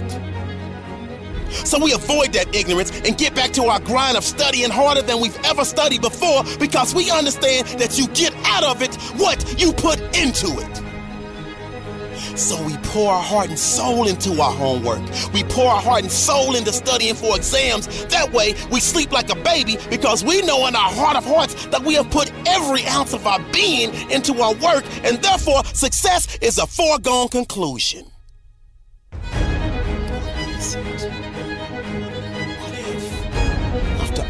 So 1.50 1.78
we 1.82 1.92
avoid 1.92 2.32
that 2.32 2.54
ignorance 2.54 2.90
and 3.00 3.16
get 3.16 3.34
back 3.34 3.52
to 3.52 3.64
our 3.64 3.80
grind 3.80 4.16
of 4.16 4.24
studying 4.24 4.70
harder 4.70 5.02
than 5.02 5.20
we've 5.20 5.38
ever 5.44 5.64
studied 5.64 6.02
before 6.02 6.42
because 6.58 6.94
we 6.94 7.10
understand 7.10 7.66
that 7.80 7.98
you 7.98 8.08
get 8.08 8.34
out 8.44 8.64
of 8.64 8.82
it 8.82 8.94
what 9.16 9.60
you 9.60 9.72
put 9.72 10.00
into 10.16 10.48
it. 10.58 10.85
So 12.36 12.62
we 12.64 12.76
pour 12.78 13.12
our 13.12 13.22
heart 13.22 13.48
and 13.48 13.58
soul 13.58 14.06
into 14.06 14.40
our 14.42 14.52
homework. 14.52 15.00
We 15.32 15.42
pour 15.44 15.70
our 15.70 15.80
heart 15.80 16.02
and 16.02 16.12
soul 16.12 16.54
into 16.54 16.70
studying 16.70 17.14
for 17.14 17.34
exams. 17.34 18.04
That 18.06 18.30
way, 18.32 18.54
we 18.70 18.78
sleep 18.78 19.10
like 19.10 19.30
a 19.30 19.42
baby 19.42 19.78
because 19.88 20.22
we 20.22 20.42
know 20.42 20.66
in 20.66 20.76
our 20.76 20.92
heart 20.92 21.16
of 21.16 21.24
hearts 21.24 21.66
that 21.66 21.82
we 21.82 21.94
have 21.94 22.10
put 22.10 22.30
every 22.46 22.84
ounce 22.84 23.14
of 23.14 23.26
our 23.26 23.40
being 23.52 23.94
into 24.10 24.34
our 24.42 24.54
work, 24.54 24.84
and 25.02 25.16
therefore, 25.22 25.64
success 25.64 26.36
is 26.42 26.58
a 26.58 26.66
foregone 26.66 27.28
conclusion. 27.28 28.06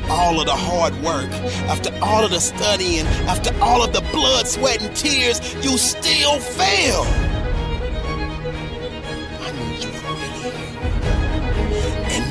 all 0.08 0.40
of 0.40 0.46
the 0.46 0.54
hard 0.54 0.94
work, 1.02 1.30
after 1.68 1.90
all 2.00 2.24
of 2.24 2.30
the 2.30 2.40
studying, 2.40 3.04
after 3.26 3.52
all 3.60 3.82
of 3.82 3.92
the 3.92 4.00
blood, 4.12 4.46
sweat, 4.46 4.80
and 4.80 4.96
tears, 4.96 5.40
you 5.64 5.76
still 5.76 6.38
fail. 6.38 7.35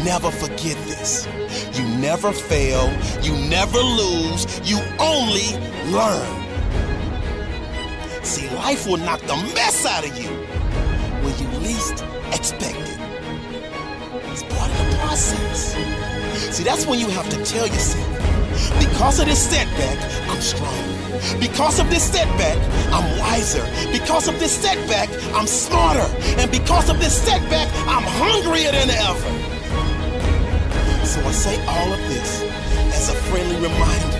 Never 0.05 0.29
forget 0.29 0.77
this. 0.85 1.27
You 1.73 1.83
never 1.97 2.31
fail, 2.31 2.85
you 3.23 3.33
never 3.49 3.79
lose, 3.79 4.45
you 4.63 4.77
only 4.99 5.49
learn. 5.91 6.45
See, 8.23 8.47
life 8.55 8.87
will 8.87 8.97
knock 8.97 9.19
the 9.21 9.35
mess 9.55 9.85
out 9.85 10.05
of 10.07 10.15
you 10.17 10.29
when 11.23 11.33
you 11.39 11.47
least 11.59 12.05
expect 12.31 12.77
it. 12.77 12.99
It's 14.31 14.43
part 14.43 14.69
of 14.69 14.77
the 14.77 14.97
process. 14.99 15.73
See, 16.55 16.63
that's 16.63 16.85
when 16.85 16.99
you 16.99 17.07
have 17.09 17.27
to 17.29 17.43
tell 17.43 17.65
yourself, 17.65 18.07
because 18.79 19.19
of 19.19 19.25
this 19.25 19.49
setback, 19.49 20.29
I'm 20.29 20.39
strong. 20.39 21.39
Because 21.39 21.79
of 21.79 21.89
this 21.89 22.03
setback, 22.03 22.57
I'm 22.93 23.19
wiser. 23.19 23.65
Because 23.91 24.27
of 24.27 24.39
this 24.39 24.51
setback, 24.51 25.09
I'm 25.33 25.47
smarter. 25.47 26.07
And 26.39 26.51
because 26.51 26.89
of 26.89 26.99
this 26.99 27.15
setback, 27.25 27.67
I'm 27.87 28.03
hungrier 28.03 28.71
than 28.71 28.89
ever. 28.91 29.44
So 31.05 31.21
I 31.21 31.31
say 31.31 31.65
all 31.67 31.93
of 31.93 31.99
this 32.09 32.41
as 32.93 33.09
a 33.09 33.13
friendly 33.29 33.55
reminder. 33.55 34.19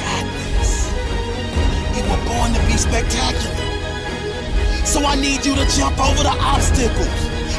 Got 0.00 0.26
this. 0.34 0.90
You 1.94 2.02
were 2.08 2.24
born 2.24 2.52
to 2.54 2.60
be 2.66 2.76
spectacular. 2.76 3.54
So 4.86 5.04
I 5.04 5.14
need 5.14 5.44
you 5.44 5.54
to 5.54 5.66
jump 5.76 5.98
over 6.00 6.22
the 6.22 6.34
obstacles. 6.40 7.06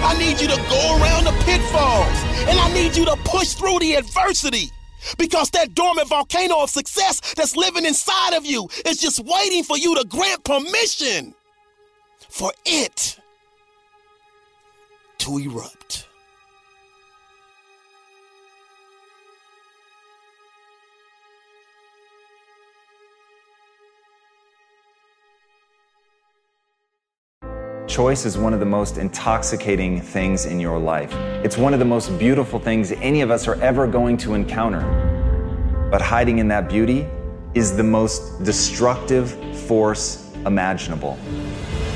I 0.01 0.17
need 0.17 0.41
you 0.41 0.47
to 0.47 0.57
go 0.69 0.97
around 0.99 1.25
the 1.25 1.31
pitfalls. 1.45 2.17
And 2.49 2.59
I 2.59 2.73
need 2.73 2.97
you 2.97 3.05
to 3.05 3.15
push 3.23 3.53
through 3.53 3.79
the 3.79 3.93
adversity. 3.93 4.71
Because 5.17 5.49
that 5.51 5.75
dormant 5.75 6.09
volcano 6.09 6.63
of 6.63 6.69
success 6.69 7.21
that's 7.35 7.55
living 7.55 7.85
inside 7.85 8.33
of 8.33 8.45
you 8.45 8.67
is 8.85 8.97
just 8.97 9.19
waiting 9.23 9.63
for 9.63 9.77
you 9.77 9.95
to 9.95 10.03
grant 10.07 10.43
permission 10.43 11.33
for 12.27 12.51
it 12.65 13.19
to 15.19 15.37
erupt. 15.37 15.78
Choice 27.89 28.23
is 28.23 28.37
one 28.37 28.53
of 28.53 28.59
the 28.59 28.67
most 28.67 28.99
intoxicating 28.99 29.99
things 29.99 30.45
in 30.45 30.59
your 30.59 30.77
life. 30.77 31.11
It's 31.43 31.57
one 31.57 31.73
of 31.73 31.79
the 31.79 31.85
most 31.85 32.19
beautiful 32.19 32.59
things 32.59 32.91
any 32.91 33.21
of 33.21 33.31
us 33.31 33.47
are 33.47 33.55
ever 33.63 33.87
going 33.87 34.15
to 34.17 34.35
encounter. 34.35 34.81
But 35.89 35.99
hiding 35.99 36.37
in 36.37 36.47
that 36.49 36.69
beauty 36.69 37.07
is 37.55 37.75
the 37.75 37.81
most 37.81 38.43
destructive 38.43 39.31
force 39.61 40.31
imaginable. 40.45 41.17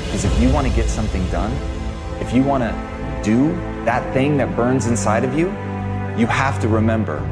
Because 0.06 0.24
if 0.24 0.40
you 0.42 0.52
want 0.52 0.66
to 0.66 0.74
get 0.74 0.90
something 0.90 1.24
done, 1.30 1.52
if 2.20 2.34
you 2.34 2.42
want 2.42 2.64
to 2.64 3.22
do 3.22 3.52
that 3.84 4.12
thing 4.12 4.36
that 4.38 4.56
burns 4.56 4.88
inside 4.88 5.22
of 5.22 5.38
you, 5.38 5.46
you 6.18 6.26
have 6.26 6.60
to 6.60 6.66
remember 6.66 7.22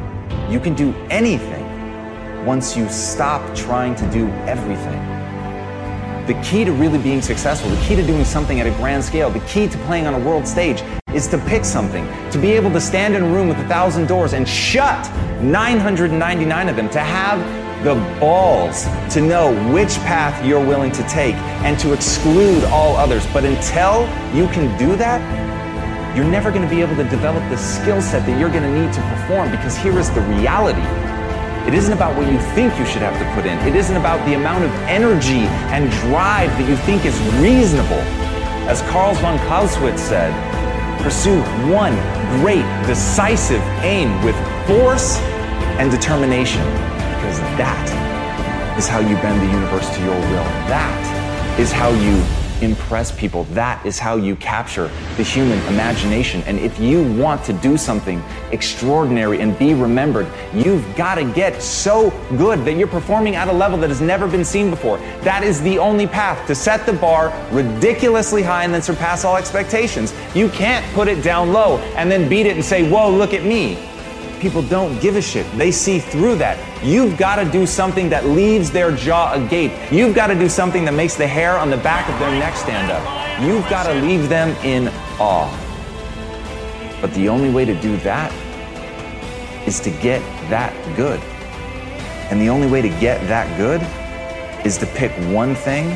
you 0.48 0.60
can 0.60 0.76
do 0.76 0.94
anything 1.10 2.46
once 2.46 2.76
you 2.76 2.88
stop 2.90 3.42
trying 3.56 3.96
to 3.96 4.08
do 4.12 4.28
everything. 4.46 5.11
The 6.26 6.34
key 6.34 6.64
to 6.64 6.70
really 6.70 6.98
being 6.98 7.20
successful, 7.20 7.68
the 7.68 7.84
key 7.84 7.96
to 7.96 8.06
doing 8.06 8.24
something 8.24 8.60
at 8.60 8.66
a 8.68 8.70
grand 8.76 9.02
scale, 9.02 9.28
the 9.28 9.40
key 9.40 9.66
to 9.66 9.78
playing 9.78 10.06
on 10.06 10.14
a 10.14 10.20
world 10.20 10.46
stage 10.46 10.80
is 11.12 11.26
to 11.28 11.38
pick 11.38 11.64
something, 11.64 12.06
to 12.30 12.38
be 12.38 12.52
able 12.52 12.70
to 12.70 12.80
stand 12.80 13.16
in 13.16 13.24
a 13.24 13.26
room 13.26 13.48
with 13.48 13.58
a 13.58 13.66
thousand 13.66 14.06
doors 14.06 14.32
and 14.32 14.48
shut 14.48 15.04
999 15.42 16.68
of 16.68 16.76
them, 16.76 16.88
to 16.90 17.00
have 17.00 17.40
the 17.82 17.94
balls 18.20 18.84
to 19.12 19.20
know 19.20 19.50
which 19.72 19.96
path 20.06 20.46
you're 20.46 20.64
willing 20.64 20.92
to 20.92 21.02
take 21.08 21.34
and 21.64 21.76
to 21.80 21.92
exclude 21.92 22.62
all 22.66 22.94
others. 22.94 23.26
But 23.32 23.44
until 23.44 24.02
you 24.32 24.46
can 24.46 24.78
do 24.78 24.94
that, 24.94 25.20
you're 26.16 26.24
never 26.24 26.52
going 26.52 26.62
to 26.62 26.72
be 26.72 26.80
able 26.80 26.94
to 26.94 27.08
develop 27.08 27.42
the 27.50 27.56
skill 27.56 28.00
set 28.00 28.24
that 28.26 28.38
you're 28.38 28.50
going 28.50 28.62
to 28.62 28.80
need 28.80 28.92
to 28.92 29.00
perform 29.00 29.50
because 29.50 29.76
here 29.76 29.98
is 29.98 30.08
the 30.10 30.20
reality. 30.20 30.82
It 31.66 31.74
isn't 31.74 31.92
about 31.92 32.16
what 32.16 32.30
you 32.30 32.38
think 32.54 32.76
you 32.76 32.84
should 32.84 33.02
have 33.02 33.16
to 33.18 33.34
put 33.34 33.46
in. 33.46 33.56
It 33.66 33.76
isn't 33.76 33.96
about 33.96 34.24
the 34.26 34.34
amount 34.34 34.64
of 34.64 34.70
energy 34.90 35.46
and 35.70 35.90
drive 36.10 36.50
that 36.58 36.68
you 36.68 36.76
think 36.84 37.06
is 37.06 37.16
reasonable. 37.38 38.02
As 38.66 38.82
Carl 38.90 39.14
von 39.14 39.38
Clausewitz 39.46 40.02
said, 40.02 40.32
pursue 41.02 41.40
one 41.70 41.94
great, 42.40 42.66
decisive 42.86 43.62
aim 43.82 44.10
with 44.24 44.34
force 44.66 45.18
and 45.78 45.90
determination, 45.90 46.64
because 47.14 47.38
that 47.56 47.86
is 48.76 48.88
how 48.88 48.98
you 48.98 49.14
bend 49.22 49.40
the 49.40 49.52
universe 49.52 49.88
to 49.94 50.00
your 50.02 50.18
will. 50.18 50.48
That 50.66 51.58
is 51.60 51.70
how 51.70 51.90
you 51.90 52.41
impress 52.62 53.12
people. 53.12 53.44
That 53.44 53.84
is 53.84 53.98
how 53.98 54.16
you 54.16 54.36
capture 54.36 54.90
the 55.16 55.22
human 55.22 55.58
imagination. 55.66 56.42
And 56.42 56.58
if 56.58 56.78
you 56.78 57.12
want 57.14 57.44
to 57.44 57.52
do 57.52 57.76
something 57.76 58.22
extraordinary 58.50 59.40
and 59.40 59.58
be 59.58 59.74
remembered, 59.74 60.26
you've 60.54 60.84
got 60.96 61.16
to 61.16 61.24
get 61.24 61.62
so 61.62 62.10
good 62.36 62.64
that 62.64 62.74
you're 62.74 62.86
performing 62.86 63.36
at 63.36 63.48
a 63.48 63.52
level 63.52 63.78
that 63.78 63.90
has 63.90 64.00
never 64.00 64.26
been 64.26 64.44
seen 64.44 64.70
before. 64.70 64.98
That 65.22 65.42
is 65.42 65.60
the 65.62 65.78
only 65.78 66.06
path 66.06 66.46
to 66.46 66.54
set 66.54 66.86
the 66.86 66.92
bar 66.92 67.32
ridiculously 67.50 68.42
high 68.42 68.64
and 68.64 68.72
then 68.72 68.82
surpass 68.82 69.24
all 69.24 69.36
expectations. 69.36 70.14
You 70.34 70.48
can't 70.48 70.84
put 70.94 71.08
it 71.08 71.22
down 71.22 71.52
low 71.52 71.78
and 71.96 72.10
then 72.10 72.28
beat 72.28 72.46
it 72.46 72.56
and 72.56 72.64
say, 72.64 72.88
whoa, 72.88 73.10
look 73.10 73.34
at 73.34 73.44
me 73.44 73.91
people 74.42 74.60
don't 74.62 75.00
give 75.00 75.14
a 75.14 75.22
shit. 75.22 75.46
They 75.56 75.70
see 75.70 76.00
through 76.00 76.34
that. 76.36 76.58
You've 76.84 77.16
got 77.16 77.36
to 77.36 77.48
do 77.48 77.64
something 77.64 78.08
that 78.08 78.26
leaves 78.26 78.72
their 78.72 78.90
jaw 78.90 79.32
agape. 79.34 79.72
You've 79.92 80.16
got 80.16 80.26
to 80.26 80.34
do 80.34 80.48
something 80.48 80.84
that 80.84 80.94
makes 80.94 81.14
the 81.14 81.28
hair 81.28 81.56
on 81.56 81.70
the 81.70 81.76
back 81.76 82.10
of 82.10 82.18
their 82.18 82.32
neck 82.32 82.56
stand 82.56 82.90
up. 82.90 83.02
You've 83.40 83.66
got 83.70 83.84
to 83.84 83.94
leave 83.94 84.28
them 84.28 84.50
in 84.64 84.88
awe. 85.20 85.48
But 87.00 87.14
the 87.14 87.28
only 87.28 87.50
way 87.50 87.64
to 87.64 87.80
do 87.80 87.96
that 87.98 88.32
is 89.66 89.78
to 89.80 89.90
get 89.90 90.20
that 90.50 90.74
good. 90.96 91.20
And 92.30 92.40
the 92.40 92.48
only 92.48 92.66
way 92.66 92.82
to 92.82 92.88
get 92.88 93.20
that 93.28 93.56
good 93.56 93.80
is 94.66 94.76
to 94.78 94.86
pick 94.86 95.12
one 95.32 95.54
thing 95.54 95.86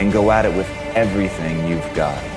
and 0.00 0.10
go 0.10 0.30
at 0.30 0.46
it 0.46 0.56
with 0.56 0.68
everything 0.94 1.68
you've 1.68 1.94
got. 1.94 2.31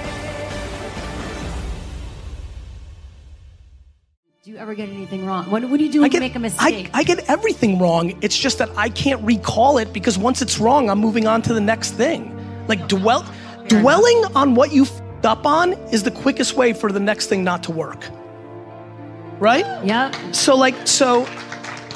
Ever 4.65 4.73
get 4.73 4.89
anything 4.89 5.23
wrong? 5.28 5.45
What, 5.51 5.63
what 5.65 5.78
do 5.78 5.84
you 5.84 5.91
do 5.91 6.01
when 6.01 6.12
you 6.12 6.19
make 6.19 6.34
a 6.34 6.39
mistake? 6.39 6.89
I, 6.91 7.01
I 7.01 7.04
get 7.04 7.30
everything 7.30 7.78
wrong. 7.78 8.17
It's 8.23 8.36
just 8.36 8.58
that 8.58 8.69
I 8.75 8.89
can't 8.89 9.21
recall 9.21 9.78
it 9.78 9.93
because 9.93 10.17
once 10.17 10.41
it's 10.41 10.58
wrong, 10.58 10.89
I'm 10.89 10.97
moving 10.97 11.28
on 11.28 11.43
to 11.43 11.54
the 11.54 11.62
next 11.62 11.91
thing. 11.91 12.36
Like 12.67 12.82
oh, 12.82 12.88
dwell, 12.88 13.32
dwelling 13.67 14.23
on 14.34 14.56
what 14.56 14.73
you 14.73 14.82
f***ed 14.82 15.28
up 15.28 15.45
on 15.45 15.73
is 15.93 16.01
the 16.01 16.10
quickest 16.10 16.56
way 16.56 16.73
for 16.73 16.91
the 16.91 16.99
next 16.99 17.28
thing 17.28 17.43
not 17.43 17.62
to 17.65 17.71
work. 17.71 18.10
Right? 19.38 19.65
Yeah. 19.86 20.10
So 20.32 20.56
like, 20.56 20.88
so 20.88 21.28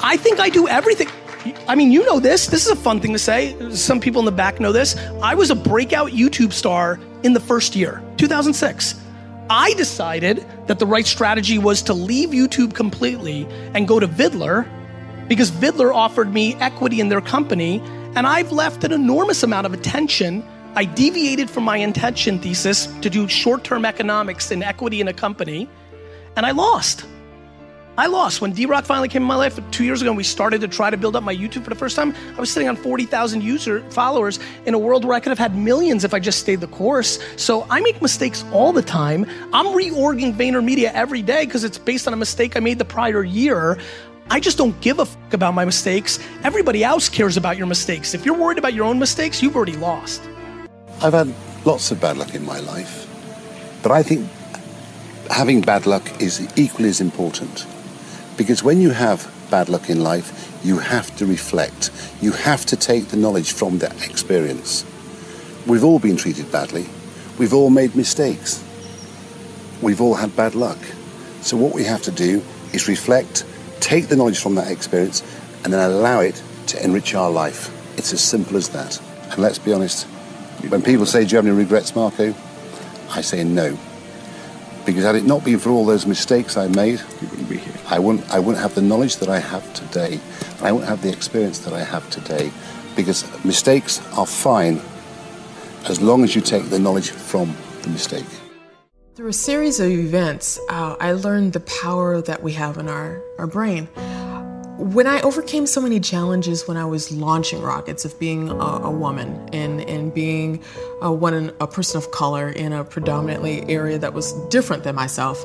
I 0.00 0.16
think 0.16 0.38
I 0.38 0.48
do 0.48 0.68
everything. 0.68 1.08
I 1.66 1.74
mean, 1.74 1.90
you 1.90 2.06
know 2.06 2.20
this. 2.20 2.46
This 2.46 2.66
is 2.66 2.70
a 2.70 2.76
fun 2.76 3.00
thing 3.00 3.12
to 3.14 3.18
say. 3.18 3.56
Some 3.74 3.98
people 3.98 4.20
in 4.20 4.26
the 4.26 4.32
back 4.32 4.60
know 4.60 4.70
this. 4.70 4.96
I 5.22 5.34
was 5.34 5.50
a 5.50 5.56
breakout 5.56 6.12
YouTube 6.12 6.52
star 6.52 7.00
in 7.24 7.32
the 7.32 7.40
first 7.40 7.74
year, 7.74 8.00
2006. 8.16 8.99
I 9.50 9.74
decided 9.74 10.46
that 10.68 10.78
the 10.78 10.86
right 10.86 11.04
strategy 11.04 11.58
was 11.58 11.82
to 11.82 11.92
leave 11.92 12.30
YouTube 12.30 12.72
completely 12.72 13.48
and 13.74 13.88
go 13.88 13.98
to 13.98 14.06
Viddler 14.06 14.64
because 15.26 15.50
Viddler 15.50 15.92
offered 15.92 16.32
me 16.32 16.54
equity 16.60 17.00
in 17.00 17.08
their 17.08 17.20
company, 17.20 17.80
and 18.14 18.28
I've 18.28 18.52
left 18.52 18.84
an 18.84 18.92
enormous 18.92 19.42
amount 19.42 19.66
of 19.66 19.72
attention. 19.72 20.44
I 20.76 20.84
deviated 20.84 21.50
from 21.50 21.64
my 21.64 21.78
intention 21.78 22.38
thesis 22.38 22.86
to 23.00 23.10
do 23.10 23.26
short 23.26 23.64
term 23.64 23.84
economics 23.84 24.52
and 24.52 24.62
equity 24.62 25.00
in 25.00 25.08
a 25.08 25.12
company, 25.12 25.68
and 26.36 26.46
I 26.46 26.52
lost. 26.52 27.04
I 28.00 28.06
lost. 28.06 28.40
When 28.40 28.52
D 28.52 28.64
Rock 28.64 28.86
finally 28.86 29.08
came 29.08 29.20
in 29.20 29.28
my 29.28 29.34
life 29.34 29.60
two 29.72 29.84
years 29.84 30.00
ago 30.00 30.10
and 30.10 30.16
we 30.16 30.24
started 30.24 30.62
to 30.62 30.68
try 30.68 30.88
to 30.88 30.96
build 30.96 31.16
up 31.16 31.22
my 31.22 31.36
YouTube 31.36 31.64
for 31.64 31.68
the 31.68 31.76
first 31.76 31.96
time, 31.96 32.14
I 32.34 32.40
was 32.40 32.50
sitting 32.50 32.66
on 32.66 32.74
40,000 32.74 33.42
user 33.42 33.82
followers 33.90 34.38
in 34.64 34.72
a 34.72 34.78
world 34.78 35.04
where 35.04 35.14
I 35.14 35.20
could 35.20 35.28
have 35.28 35.38
had 35.38 35.54
millions 35.54 36.02
if 36.02 36.14
I 36.14 36.18
just 36.18 36.38
stayed 36.38 36.62
the 36.62 36.66
course. 36.68 37.18
So 37.36 37.66
I 37.68 37.80
make 37.80 38.00
mistakes 38.00 38.42
all 38.52 38.72
the 38.72 38.80
time. 38.80 39.26
I'm 39.52 39.66
reorging 39.66 40.32
VaynerMedia 40.32 40.90
every 40.94 41.20
day 41.20 41.44
because 41.44 41.62
it's 41.62 41.76
based 41.76 42.06
on 42.06 42.14
a 42.14 42.16
mistake 42.16 42.56
I 42.56 42.60
made 42.60 42.78
the 42.78 42.86
prior 42.86 43.22
year. 43.22 43.78
I 44.30 44.40
just 44.40 44.56
don't 44.56 44.80
give 44.80 44.98
a 44.98 45.04
fuck 45.04 45.34
about 45.34 45.52
my 45.52 45.66
mistakes. 45.66 46.18
Everybody 46.42 46.82
else 46.82 47.10
cares 47.10 47.36
about 47.36 47.58
your 47.58 47.66
mistakes. 47.66 48.14
If 48.14 48.24
you're 48.24 48.38
worried 48.38 48.56
about 48.56 48.72
your 48.72 48.86
own 48.86 48.98
mistakes, 48.98 49.42
you've 49.42 49.54
already 49.56 49.76
lost. 49.76 50.26
I've 51.02 51.12
had 51.12 51.34
lots 51.66 51.90
of 51.90 52.00
bad 52.00 52.16
luck 52.16 52.34
in 52.34 52.46
my 52.46 52.60
life, 52.60 53.06
but 53.82 53.92
I 53.92 54.02
think 54.02 54.26
having 55.28 55.60
bad 55.60 55.84
luck 55.84 56.08
is 56.18 56.40
equally 56.56 56.88
as 56.88 57.02
important. 57.02 57.66
Because 58.40 58.64
when 58.64 58.80
you 58.80 58.88
have 58.88 59.30
bad 59.50 59.68
luck 59.68 59.90
in 59.90 60.02
life, 60.02 60.62
you 60.64 60.78
have 60.78 61.14
to 61.16 61.26
reflect. 61.26 61.90
You 62.22 62.32
have 62.32 62.64
to 62.66 62.74
take 62.74 63.08
the 63.08 63.18
knowledge 63.18 63.52
from 63.52 63.80
that 63.80 64.08
experience. 64.08 64.86
We've 65.66 65.84
all 65.84 65.98
been 65.98 66.16
treated 66.16 66.50
badly. 66.50 66.86
We've 67.38 67.52
all 67.52 67.68
made 67.68 67.94
mistakes. 67.94 68.64
We've 69.82 70.00
all 70.00 70.14
had 70.14 70.34
bad 70.36 70.54
luck. 70.54 70.78
So 71.42 71.58
what 71.58 71.74
we 71.74 71.84
have 71.84 72.00
to 72.04 72.10
do 72.10 72.42
is 72.72 72.88
reflect, 72.88 73.44
take 73.80 74.08
the 74.08 74.16
knowledge 74.16 74.38
from 74.38 74.54
that 74.54 74.70
experience, 74.70 75.22
and 75.62 75.70
then 75.70 75.90
allow 75.90 76.20
it 76.20 76.42
to 76.68 76.82
enrich 76.82 77.14
our 77.14 77.30
life. 77.30 77.68
It's 77.98 78.14
as 78.14 78.22
simple 78.22 78.56
as 78.56 78.70
that. 78.70 78.98
And 79.32 79.38
let's 79.38 79.58
be 79.58 79.74
honest, 79.74 80.06
when 80.70 80.80
people 80.80 81.04
say, 81.04 81.26
Do 81.26 81.32
you 81.32 81.36
have 81.36 81.46
any 81.46 81.54
regrets, 81.54 81.94
Marco? 81.94 82.34
I 83.10 83.20
say 83.20 83.44
no. 83.44 83.78
Because 84.86 85.04
had 85.04 85.16
it 85.16 85.24
not 85.24 85.44
been 85.44 85.58
for 85.58 85.68
all 85.68 85.84
those 85.84 86.06
mistakes 86.06 86.56
I 86.56 86.68
made, 86.68 87.02
I 87.90 87.98
wouldn't, 87.98 88.30
I 88.30 88.38
wouldn't 88.38 88.62
have 88.62 88.76
the 88.76 88.82
knowledge 88.82 89.16
that 89.16 89.28
I 89.28 89.40
have 89.40 89.74
today. 89.74 90.20
and 90.58 90.66
I 90.66 90.70
wouldn't 90.70 90.88
have 90.88 91.02
the 91.02 91.10
experience 91.10 91.58
that 91.60 91.74
I 91.74 91.82
have 91.82 92.08
today. 92.08 92.52
Because 92.94 93.24
mistakes 93.44 94.00
are 94.16 94.26
fine 94.26 94.80
as 95.88 96.00
long 96.00 96.22
as 96.22 96.36
you 96.36 96.40
take 96.40 96.70
the 96.70 96.78
knowledge 96.78 97.10
from 97.10 97.56
the 97.82 97.88
mistake. 97.88 98.26
Through 99.16 99.28
a 99.28 99.32
series 99.32 99.80
of 99.80 99.90
events, 99.90 100.60
uh, 100.68 100.96
I 101.00 101.12
learned 101.12 101.52
the 101.52 101.60
power 101.60 102.22
that 102.22 102.42
we 102.44 102.52
have 102.52 102.78
in 102.78 102.88
our, 102.88 103.20
our 103.38 103.48
brain. 103.48 103.86
When 104.78 105.06
I 105.06 105.20
overcame 105.22 105.66
so 105.66 105.80
many 105.80 105.98
challenges 106.00 106.66
when 106.68 106.76
I 106.76 106.84
was 106.84 107.10
launching 107.10 107.60
rockets 107.60 108.04
of 108.04 108.18
being 108.18 108.50
a, 108.50 108.54
a 108.54 108.90
woman 108.90 109.48
and, 109.52 109.80
and 109.82 110.14
being 110.14 110.62
a, 111.02 111.12
one, 111.12 111.52
a 111.60 111.66
person 111.66 111.98
of 111.98 112.12
color 112.12 112.50
in 112.50 112.72
a 112.72 112.84
predominantly 112.84 113.68
area 113.68 113.98
that 113.98 114.14
was 114.14 114.32
different 114.48 114.84
than 114.84 114.94
myself, 114.94 115.44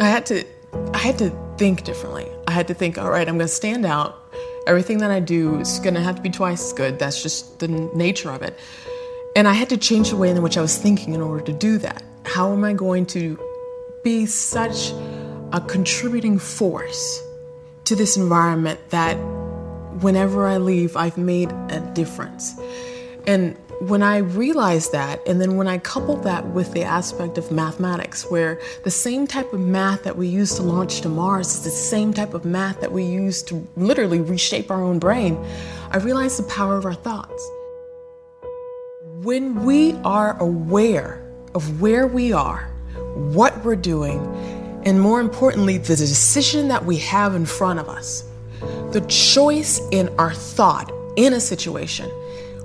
I 0.00 0.08
had 0.08 0.26
to 0.26 0.44
I 0.72 0.98
had 0.98 1.18
to 1.18 1.30
think 1.56 1.84
differently. 1.84 2.28
I 2.46 2.52
had 2.52 2.68
to 2.68 2.74
think, 2.74 2.98
all 2.98 3.10
right, 3.10 3.28
I'm 3.28 3.36
going 3.36 3.48
to 3.48 3.54
stand 3.54 3.86
out. 3.86 4.32
Everything 4.66 4.98
that 4.98 5.10
I 5.10 5.20
do 5.20 5.58
is 5.60 5.78
going 5.78 5.94
to 5.94 6.00
have 6.00 6.16
to 6.16 6.22
be 6.22 6.30
twice 6.30 6.62
as 6.66 6.72
good. 6.72 6.98
That's 6.98 7.22
just 7.22 7.58
the 7.58 7.68
nature 7.68 8.30
of 8.30 8.42
it. 8.42 8.58
And 9.34 9.48
I 9.48 9.52
had 9.52 9.68
to 9.70 9.76
change 9.76 10.10
the 10.10 10.16
way 10.16 10.30
in 10.30 10.42
which 10.42 10.58
I 10.58 10.60
was 10.60 10.76
thinking 10.76 11.14
in 11.14 11.20
order 11.20 11.44
to 11.44 11.52
do 11.52 11.78
that. 11.78 12.02
How 12.24 12.52
am 12.52 12.64
I 12.64 12.72
going 12.72 13.06
to 13.06 13.38
be 14.02 14.26
such 14.26 14.92
a 15.52 15.60
contributing 15.60 16.38
force 16.38 17.22
to 17.84 17.96
this 17.96 18.16
environment 18.16 18.78
that 18.90 19.14
whenever 20.02 20.46
I 20.46 20.58
leave, 20.58 20.96
I've 20.96 21.16
made 21.16 21.50
a 21.70 21.80
difference? 21.94 22.58
And 23.26 23.56
when 23.80 24.02
I 24.02 24.18
realized 24.18 24.92
that, 24.92 25.26
and 25.26 25.40
then 25.40 25.56
when 25.56 25.68
I 25.68 25.78
coupled 25.78 26.24
that 26.24 26.44
with 26.46 26.72
the 26.72 26.82
aspect 26.82 27.38
of 27.38 27.52
mathematics, 27.52 28.28
where 28.28 28.60
the 28.82 28.90
same 28.90 29.26
type 29.26 29.52
of 29.52 29.60
math 29.60 30.02
that 30.02 30.16
we 30.16 30.26
use 30.26 30.56
to 30.56 30.62
launch 30.62 31.00
to 31.02 31.08
Mars 31.08 31.54
is 31.54 31.62
the 31.62 31.70
same 31.70 32.12
type 32.12 32.34
of 32.34 32.44
math 32.44 32.80
that 32.80 32.90
we 32.90 33.04
use 33.04 33.42
to 33.44 33.66
literally 33.76 34.20
reshape 34.20 34.70
our 34.72 34.82
own 34.82 34.98
brain, 34.98 35.38
I 35.90 35.98
realized 35.98 36.40
the 36.40 36.48
power 36.48 36.76
of 36.76 36.86
our 36.86 36.94
thoughts. 36.94 37.48
When 39.22 39.64
we 39.64 39.94
are 40.04 40.36
aware 40.40 41.24
of 41.54 41.80
where 41.80 42.06
we 42.08 42.32
are, 42.32 42.68
what 43.14 43.64
we're 43.64 43.76
doing, 43.76 44.20
and 44.84 45.00
more 45.00 45.20
importantly, 45.20 45.78
the 45.78 45.96
decision 45.96 46.68
that 46.68 46.84
we 46.84 46.96
have 46.98 47.34
in 47.34 47.46
front 47.46 47.78
of 47.78 47.88
us, 47.88 48.24
the 48.90 49.04
choice 49.08 49.80
in 49.92 50.08
our 50.18 50.32
thought 50.32 50.92
in 51.16 51.32
a 51.34 51.40
situation, 51.40 52.10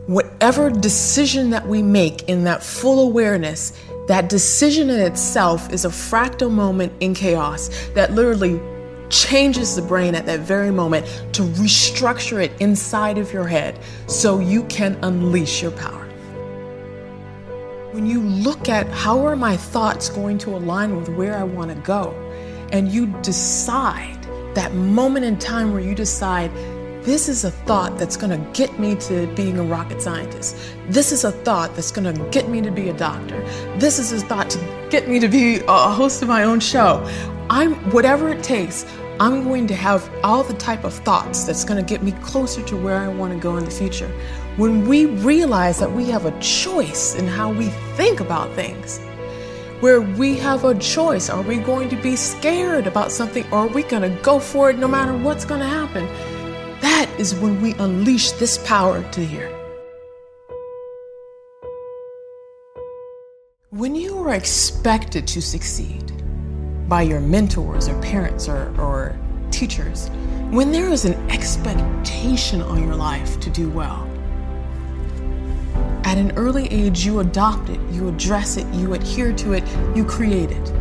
whatever 0.08 0.70
decision 0.70 1.50
that 1.52 1.68
we 1.68 1.82
make 1.82 2.28
in 2.28 2.44
that 2.44 2.62
full 2.62 3.08
awareness, 3.08 3.74
that 4.08 4.28
decision 4.30 4.90
in 4.90 5.00
itself 5.00 5.72
is 5.72 5.86
a 5.86 5.90
fractal 5.90 6.52
moment 6.52 6.92
in 7.00 7.14
chaos 7.14 7.70
that 7.94 8.12
literally 8.12 8.60
changes 9.10 9.76
the 9.76 9.82
brain 9.82 10.16
at 10.16 10.26
that 10.26 10.42
very 10.42 10.72
moment 10.72 11.06
to 11.32 11.44
restructure 11.44 12.44
it 12.44 12.52
inside 12.60 13.18
of 13.18 13.32
your 13.32 13.48
head 13.48 13.80
so 14.08 14.40
you 14.40 14.64
can 14.66 14.98
unleash 15.04 15.62
your 15.62 15.72
power. 15.72 16.02
When 17.92 18.06
you 18.08 18.22
look 18.22 18.68
at 18.70 18.88
how 18.88 19.24
are 19.26 19.36
my 19.36 19.56
thoughts 19.56 20.10
going 20.10 20.40
to 20.40 20.56
align 20.56 20.98
with 20.98 21.10
where 21.10 21.38
I 21.38 21.44
want 21.44 21.70
to 21.70 21.78
go, 21.82 22.12
and 22.72 22.92
you 22.92 23.06
decide 23.22 24.18
that 24.56 24.74
moment 24.74 25.26
in 25.26 25.38
time 25.38 25.72
where 25.72 25.82
you 25.82 25.94
decide, 25.94 26.52
this 27.04 27.28
is 27.28 27.44
a 27.44 27.52
thought 27.52 27.98
that's 27.98 28.16
going 28.16 28.30
to 28.30 28.52
get 28.52 28.80
me 28.80 28.96
to 28.96 29.28
being 29.36 29.60
a 29.60 29.64
rocket 29.64 30.02
scientist. 30.02 30.56
This 30.88 31.12
is 31.12 31.26
a 31.26 31.32
thought 31.32 31.76
that's 31.76 31.92
going 31.92 32.14
to 32.14 32.30
get 32.30 32.48
me 32.48 32.62
to 32.62 32.72
be 32.72 32.88
a 32.90 32.94
doctor. 32.94 33.42
This 33.78 34.00
is 34.00 34.14
a 34.14 34.26
thought 34.26 34.50
to 34.52 34.88
get 34.90 35.10
me 35.10 35.20
to 35.20 35.28
be 35.28 35.60
a 35.68 35.90
host 35.90 36.22
of 36.22 36.30
my 36.30 36.44
own 36.44 36.62
show. 36.62 37.06
I'm 37.50 37.74
whatever 37.92 38.30
it 38.30 38.42
takes. 38.42 38.86
I'm 39.20 39.44
going 39.44 39.68
to 39.68 39.76
have 39.76 40.10
all 40.24 40.44
the 40.44 40.54
type 40.54 40.86
of 40.86 40.94
thoughts 40.94 41.44
that's 41.44 41.66
going 41.66 41.84
to 41.84 41.88
get 41.88 42.04
me 42.04 42.14
closer 42.24 42.64
to 42.64 42.78
where 42.78 42.98
I 42.98 43.10
want 43.10 43.34
to 43.34 43.40
go 43.40 43.58
in 43.58 43.66
the 43.66 43.72
future. 43.72 44.08
When 44.56 44.88
we 44.88 45.08
realize 45.08 45.80
that 45.80 45.92
we 45.92 46.06
have 46.10 46.26
a 46.26 46.40
choice 46.40 47.16
in 47.16 47.28
how 47.28 47.52
we 47.52 47.68
think 47.98 48.22
about 48.22 48.54
things, 48.56 49.00
where 49.82 50.00
we 50.00 50.38
have 50.38 50.64
a 50.64 50.74
choice. 50.80 51.30
Are 51.30 51.42
we 51.42 51.58
going 51.58 51.90
to 51.90 51.98
be 51.98 52.16
scared 52.16 52.88
about 52.88 53.12
something 53.12 53.46
or 53.52 53.60
are 53.60 53.68
we 53.68 53.84
going 53.84 54.04
to 54.04 54.22
go 54.22 54.40
for 54.40 54.70
it 54.70 54.78
no 54.78 54.88
matter 54.88 55.12
what's 55.18 55.44
going 55.44 55.60
to 55.60 55.68
happen? 55.68 56.08
That 56.84 57.10
is 57.18 57.34
when 57.34 57.62
we 57.62 57.72
unleash 57.76 58.32
this 58.32 58.58
power 58.68 59.10
to 59.12 59.26
here. 59.26 59.50
When 63.70 63.96
you 63.96 64.18
are 64.18 64.34
expected 64.34 65.26
to 65.28 65.42
succeed 65.42 66.12
by 66.90 67.04
your 67.04 67.22
mentors 67.22 67.88
or 67.88 67.98
parents 68.02 68.50
or, 68.50 68.78
or 68.78 69.18
teachers, 69.50 70.10
when 70.52 70.74
there 70.74 70.90
is 70.90 71.06
an 71.06 71.14
expectation 71.32 72.62
on 72.62 72.84
your 72.84 72.96
life 72.96 73.40
to 73.40 73.50
do 73.50 73.70
well, 73.70 74.06
at 76.04 76.18
an 76.18 76.34
early 76.36 76.68
age, 76.68 77.06
you 77.06 77.22
adopt 77.22 77.70
it, 77.70 77.80
you 77.92 78.10
address 78.10 78.58
it, 78.58 78.68
you 78.74 78.94
adhere 78.94 79.32
to 79.32 79.54
it, 79.54 79.64
you 79.96 80.04
create 80.04 80.52
it. 80.52 80.74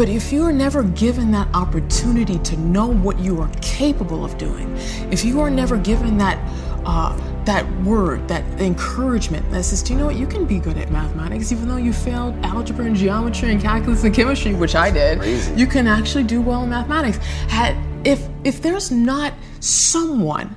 But 0.00 0.08
if 0.08 0.32
you 0.32 0.46
are 0.46 0.52
never 0.52 0.82
given 0.82 1.30
that 1.32 1.54
opportunity 1.54 2.38
to 2.38 2.56
know 2.56 2.86
what 2.86 3.18
you 3.18 3.38
are 3.38 3.50
capable 3.60 4.24
of 4.24 4.38
doing, 4.38 4.74
if 5.12 5.26
you 5.26 5.40
are 5.42 5.50
never 5.50 5.76
given 5.76 6.16
that 6.16 6.38
uh, 6.86 7.14
that 7.44 7.70
word, 7.82 8.26
that 8.26 8.42
encouragement 8.58 9.50
that 9.50 9.62
says, 9.62 9.82
do 9.82 9.92
you 9.92 9.98
know 9.98 10.06
what, 10.06 10.16
you 10.16 10.26
can 10.26 10.46
be 10.46 10.58
good 10.58 10.78
at 10.78 10.90
mathematics, 10.90 11.52
even 11.52 11.68
though 11.68 11.76
you 11.76 11.92
failed 11.92 12.34
algebra 12.42 12.86
and 12.86 12.96
geometry 12.96 13.52
and 13.52 13.60
calculus 13.60 14.02
and 14.02 14.14
chemistry, 14.14 14.54
which 14.54 14.74
I 14.74 14.90
did, 14.90 15.18
Crazy. 15.18 15.52
you 15.54 15.66
can 15.66 15.86
actually 15.86 16.24
do 16.24 16.40
well 16.40 16.62
in 16.62 16.70
mathematics. 16.70 17.18
Had, 17.50 17.76
if, 18.02 18.26
if 18.42 18.62
there's 18.62 18.90
not 18.90 19.34
someone 19.60 20.56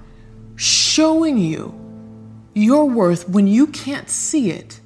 showing 0.56 1.38
you 1.38 1.78
your 2.54 2.86
worth 2.86 3.28
when 3.28 3.48
you 3.48 3.68
can't 3.68 4.10
see 4.10 4.52
it, 4.52 4.80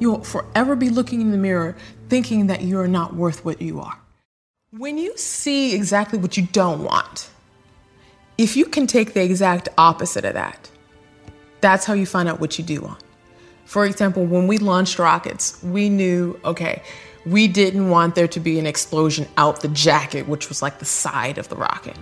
you'll 0.00 0.24
forever 0.24 0.74
be 0.74 0.88
looking 0.88 1.20
in 1.20 1.30
the 1.30 1.36
mirror 1.36 1.76
thinking 2.12 2.48
that 2.48 2.60
you're 2.60 2.86
not 2.86 3.14
worth 3.14 3.42
what 3.42 3.62
you 3.62 3.80
are. 3.80 3.98
When 4.76 4.98
you 4.98 5.16
see 5.16 5.74
exactly 5.74 6.18
what 6.18 6.36
you 6.36 6.46
don't 6.52 6.84
want, 6.84 7.30
if 8.36 8.54
you 8.54 8.66
can 8.66 8.86
take 8.86 9.14
the 9.14 9.24
exact 9.24 9.70
opposite 9.78 10.26
of 10.26 10.34
that, 10.34 10.70
that's 11.62 11.86
how 11.86 11.94
you 11.94 12.04
find 12.04 12.28
out 12.28 12.38
what 12.38 12.58
you 12.58 12.64
do 12.66 12.82
want. 12.82 13.02
For 13.64 13.86
example, 13.86 14.26
when 14.26 14.46
we 14.46 14.58
launched 14.58 14.98
rockets, 14.98 15.58
we 15.62 15.88
knew, 15.88 16.38
okay, 16.44 16.82
we 17.24 17.48
didn't 17.48 17.88
want 17.88 18.14
there 18.14 18.28
to 18.28 18.40
be 18.40 18.58
an 18.58 18.66
explosion 18.66 19.26
out 19.38 19.62
the 19.62 19.68
jacket, 19.68 20.28
which 20.28 20.50
was 20.50 20.60
like 20.60 20.80
the 20.80 20.84
side 20.84 21.38
of 21.38 21.48
the 21.48 21.56
rocket, 21.56 21.96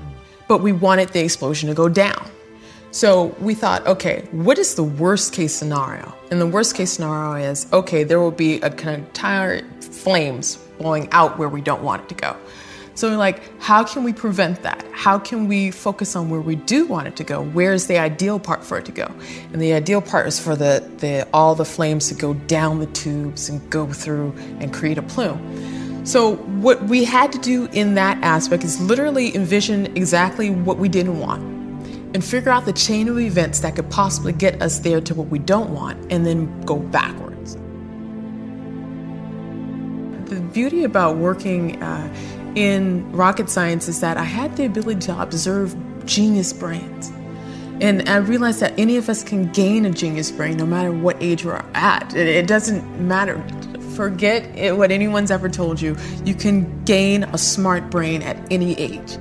but 0.48 0.58
we 0.60 0.72
wanted 0.72 1.10
the 1.10 1.22
explosion 1.22 1.68
to 1.68 1.74
go 1.76 1.88
down. 1.88 2.28
So 2.92 3.26
we 3.38 3.54
thought, 3.54 3.86
okay, 3.86 4.26
what 4.32 4.58
is 4.58 4.74
the 4.74 4.82
worst 4.82 5.32
case 5.32 5.54
scenario? 5.54 6.12
And 6.32 6.40
the 6.40 6.46
worst 6.46 6.74
case 6.74 6.92
scenario 6.92 7.34
is, 7.34 7.72
okay, 7.72 8.02
there 8.02 8.18
will 8.18 8.32
be 8.32 8.54
a 8.62 8.70
kind 8.70 9.00
of 9.00 9.06
entire 9.06 9.64
flames 9.80 10.56
blowing 10.78 11.08
out 11.12 11.38
where 11.38 11.48
we 11.48 11.60
don't 11.60 11.82
want 11.82 12.02
it 12.02 12.08
to 12.08 12.14
go. 12.16 12.36
So 12.94 13.08
we're 13.08 13.16
like, 13.16 13.42
how 13.62 13.84
can 13.84 14.02
we 14.02 14.12
prevent 14.12 14.62
that? 14.62 14.84
How 14.90 15.20
can 15.20 15.46
we 15.46 15.70
focus 15.70 16.16
on 16.16 16.30
where 16.30 16.40
we 16.40 16.56
do 16.56 16.84
want 16.84 17.06
it 17.06 17.16
to 17.16 17.24
go? 17.24 17.42
Where's 17.42 17.86
the 17.86 17.96
ideal 17.96 18.40
part 18.40 18.64
for 18.64 18.76
it 18.78 18.84
to 18.86 18.92
go? 18.92 19.06
And 19.52 19.62
the 19.62 19.72
ideal 19.72 20.02
part 20.02 20.26
is 20.26 20.40
for 20.40 20.56
the, 20.56 20.90
the 20.98 21.28
all 21.32 21.54
the 21.54 21.64
flames 21.64 22.08
to 22.08 22.14
go 22.14 22.34
down 22.34 22.80
the 22.80 22.86
tubes 22.86 23.48
and 23.48 23.70
go 23.70 23.86
through 23.86 24.34
and 24.58 24.74
create 24.74 24.98
a 24.98 25.02
plume. 25.02 26.04
So 26.04 26.34
what 26.36 26.82
we 26.82 27.04
had 27.04 27.30
to 27.32 27.38
do 27.38 27.66
in 27.66 27.94
that 27.94 28.18
aspect 28.24 28.64
is 28.64 28.80
literally 28.80 29.34
envision 29.34 29.96
exactly 29.96 30.50
what 30.50 30.78
we 30.78 30.88
didn't 30.88 31.20
want 31.20 31.59
and 32.14 32.24
figure 32.24 32.50
out 32.50 32.64
the 32.64 32.72
chain 32.72 33.08
of 33.08 33.18
events 33.18 33.60
that 33.60 33.76
could 33.76 33.90
possibly 33.90 34.32
get 34.32 34.60
us 34.60 34.80
there 34.80 35.00
to 35.00 35.14
what 35.14 35.28
we 35.28 35.38
don't 35.38 35.70
want 35.70 36.12
and 36.12 36.26
then 36.26 36.60
go 36.62 36.76
backwards. 36.76 37.54
The 40.28 40.40
beauty 40.52 40.84
about 40.84 41.16
working 41.16 41.80
uh, 41.82 42.14
in 42.54 43.10
rocket 43.12 43.48
science 43.48 43.88
is 43.88 44.00
that 44.00 44.16
I 44.16 44.24
had 44.24 44.56
the 44.56 44.64
ability 44.64 45.00
to 45.06 45.20
observe 45.20 45.76
genius 46.04 46.52
brains. 46.52 47.12
And 47.80 48.06
I 48.08 48.16
realized 48.16 48.60
that 48.60 48.78
any 48.78 48.96
of 48.96 49.08
us 49.08 49.24
can 49.24 49.50
gain 49.52 49.86
a 49.86 49.90
genius 49.90 50.30
brain 50.30 50.56
no 50.58 50.66
matter 50.66 50.92
what 50.92 51.16
age 51.20 51.44
we're 51.44 51.64
at. 51.74 52.14
It, 52.14 52.46
doesn't 52.46 53.00
matter. 53.00 53.42
Forget 53.94 54.44
it, 54.56 54.76
what 54.76 54.90
anyone's 54.90 55.30
ever 55.30 55.48
told 55.48 55.80
you. 55.80 55.96
You 56.24 56.34
can 56.34 56.84
gain 56.84 57.24
a 57.24 57.38
smart 57.38 57.88
brain 57.90 58.22
at 58.22 58.36
any 58.52 58.78
age. 58.78 59.16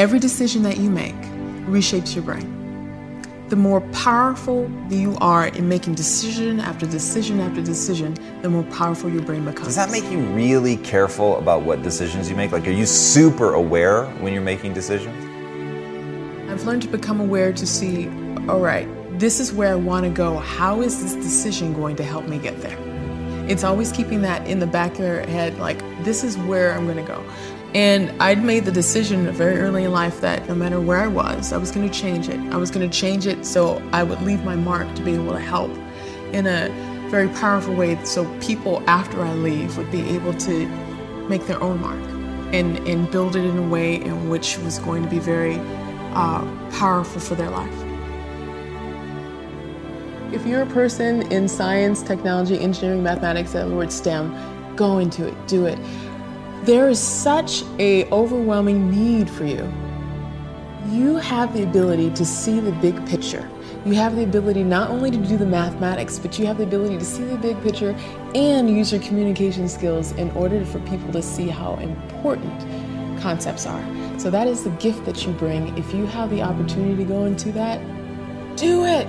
Every 0.00 0.18
decision 0.18 0.62
that 0.62 0.78
you 0.78 0.88
make 0.88 1.14
reshapes 1.68 2.14
your 2.14 2.24
brain. 2.24 2.48
the 3.50 3.56
more 3.56 3.80
powerful 3.90 4.70
you 4.88 5.18
are 5.20 5.48
in 5.48 5.68
making 5.68 5.92
decision 5.96 6.60
after 6.60 6.86
decision 6.86 7.40
after 7.40 7.60
decision, 7.60 8.16
the 8.42 8.48
more 8.48 8.62
powerful 8.64 9.10
your 9.10 9.22
brain 9.22 9.44
becomes. 9.44 9.66
Does 9.66 9.76
that 9.76 9.90
make 9.90 10.04
you 10.04 10.20
really 10.20 10.76
careful 10.76 11.36
about 11.36 11.62
what 11.62 11.82
decisions 11.82 12.30
you 12.30 12.36
make? 12.36 12.52
Like, 12.52 12.68
are 12.68 12.70
you 12.70 12.86
super 12.86 13.54
aware 13.54 14.04
when 14.20 14.32
you're 14.32 14.40
making 14.40 14.72
decisions? 14.72 15.16
I've 16.48 16.64
learned 16.64 16.82
to 16.82 16.88
become 16.88 17.20
aware 17.20 17.52
to 17.52 17.66
see, 17.66 18.06
all 18.48 18.60
right, 18.60 18.88
this 19.18 19.40
is 19.40 19.52
where 19.52 19.72
I 19.72 19.76
want 19.76 20.04
to 20.04 20.10
go. 20.10 20.38
How 20.38 20.80
is 20.80 21.02
this 21.02 21.14
decision 21.14 21.74
going 21.74 21.96
to 21.96 22.04
help 22.04 22.28
me 22.28 22.38
get 22.38 22.60
there? 22.60 22.76
It's 23.48 23.64
always 23.64 23.90
keeping 23.90 24.22
that 24.22 24.46
in 24.46 24.60
the 24.60 24.66
back 24.66 24.92
of 24.92 25.00
your 25.00 25.26
head, 25.26 25.58
like, 25.58 25.80
this 26.04 26.22
is 26.22 26.38
where 26.38 26.72
I'm 26.72 26.84
going 26.84 27.04
to 27.04 27.12
go. 27.12 27.24
And 27.74 28.10
I'd 28.20 28.42
made 28.42 28.64
the 28.64 28.72
decision 28.72 29.30
very 29.32 29.58
early 29.58 29.84
in 29.84 29.92
life 29.92 30.20
that 30.22 30.48
no 30.48 30.56
matter 30.56 30.80
where 30.80 30.98
I 30.98 31.06
was, 31.06 31.52
I 31.52 31.56
was 31.56 31.70
going 31.70 31.88
to 31.88 31.94
change 31.94 32.28
it. 32.28 32.40
I 32.52 32.56
was 32.56 32.70
going 32.70 32.88
to 32.88 32.98
change 32.98 33.28
it 33.28 33.46
so 33.46 33.80
I 33.92 34.02
would 34.02 34.20
leave 34.22 34.44
my 34.44 34.56
mark 34.56 34.92
to 34.96 35.02
be 35.02 35.14
able 35.14 35.32
to 35.32 35.38
help 35.38 35.70
in 36.32 36.46
a 36.46 36.68
very 37.10 37.28
powerful 37.28 37.74
way 37.74 38.02
so 38.04 38.24
people 38.40 38.82
after 38.88 39.22
I 39.22 39.34
leave 39.34 39.76
would 39.76 39.90
be 39.92 40.02
able 40.10 40.34
to 40.34 40.66
make 41.28 41.46
their 41.46 41.62
own 41.62 41.80
mark 41.80 42.00
and, 42.52 42.76
and 42.88 43.08
build 43.10 43.36
it 43.36 43.44
in 43.44 43.56
a 43.56 43.68
way 43.68 43.96
in 43.96 44.28
which 44.28 44.58
was 44.58 44.80
going 44.80 45.04
to 45.04 45.08
be 45.08 45.20
very 45.20 45.56
uh, 46.14 46.44
powerful 46.72 47.20
for 47.20 47.36
their 47.36 47.50
life. 47.50 47.72
If 50.32 50.44
you're 50.44 50.62
a 50.62 50.66
person 50.66 51.22
in 51.32 51.48
science, 51.48 52.02
technology, 52.02 52.58
engineering, 52.58 53.04
mathematics, 53.04 53.52
that 53.52 53.68
word 53.68 53.92
STEM, 53.92 54.76
go 54.76 54.98
into 54.98 55.28
it, 55.28 55.48
do 55.48 55.66
it 55.66 55.78
there 56.64 56.88
is 56.88 57.00
such 57.00 57.62
a 57.78 58.08
overwhelming 58.10 58.90
need 58.90 59.30
for 59.30 59.44
you. 59.44 59.72
You 60.88 61.16
have 61.16 61.54
the 61.54 61.62
ability 61.62 62.10
to 62.10 62.24
see 62.24 62.60
the 62.60 62.72
big 62.72 63.06
picture. 63.06 63.48
You 63.86 63.94
have 63.94 64.14
the 64.14 64.24
ability 64.24 64.62
not 64.62 64.90
only 64.90 65.10
to 65.10 65.16
do 65.16 65.38
the 65.38 65.46
mathematics, 65.46 66.18
but 66.18 66.38
you 66.38 66.44
have 66.46 66.58
the 66.58 66.64
ability 66.64 66.98
to 66.98 67.04
see 67.04 67.24
the 67.24 67.38
big 67.38 67.62
picture 67.62 67.96
and 68.34 68.68
use 68.68 68.92
your 68.92 69.00
communication 69.00 69.68
skills 69.68 70.12
in 70.12 70.30
order 70.32 70.64
for 70.66 70.80
people 70.80 71.10
to 71.12 71.22
see 71.22 71.48
how 71.48 71.76
important 71.76 72.52
concepts 73.20 73.66
are. 73.66 73.82
So 74.18 74.30
that 74.30 74.46
is 74.46 74.64
the 74.64 74.70
gift 74.70 75.06
that 75.06 75.24
you 75.24 75.32
bring. 75.32 75.76
If 75.78 75.94
you 75.94 76.04
have 76.06 76.28
the 76.28 76.42
opportunity 76.42 76.96
to 76.96 77.04
go 77.04 77.24
into 77.24 77.52
that, 77.52 77.80
do 78.56 78.84
it. 78.84 79.08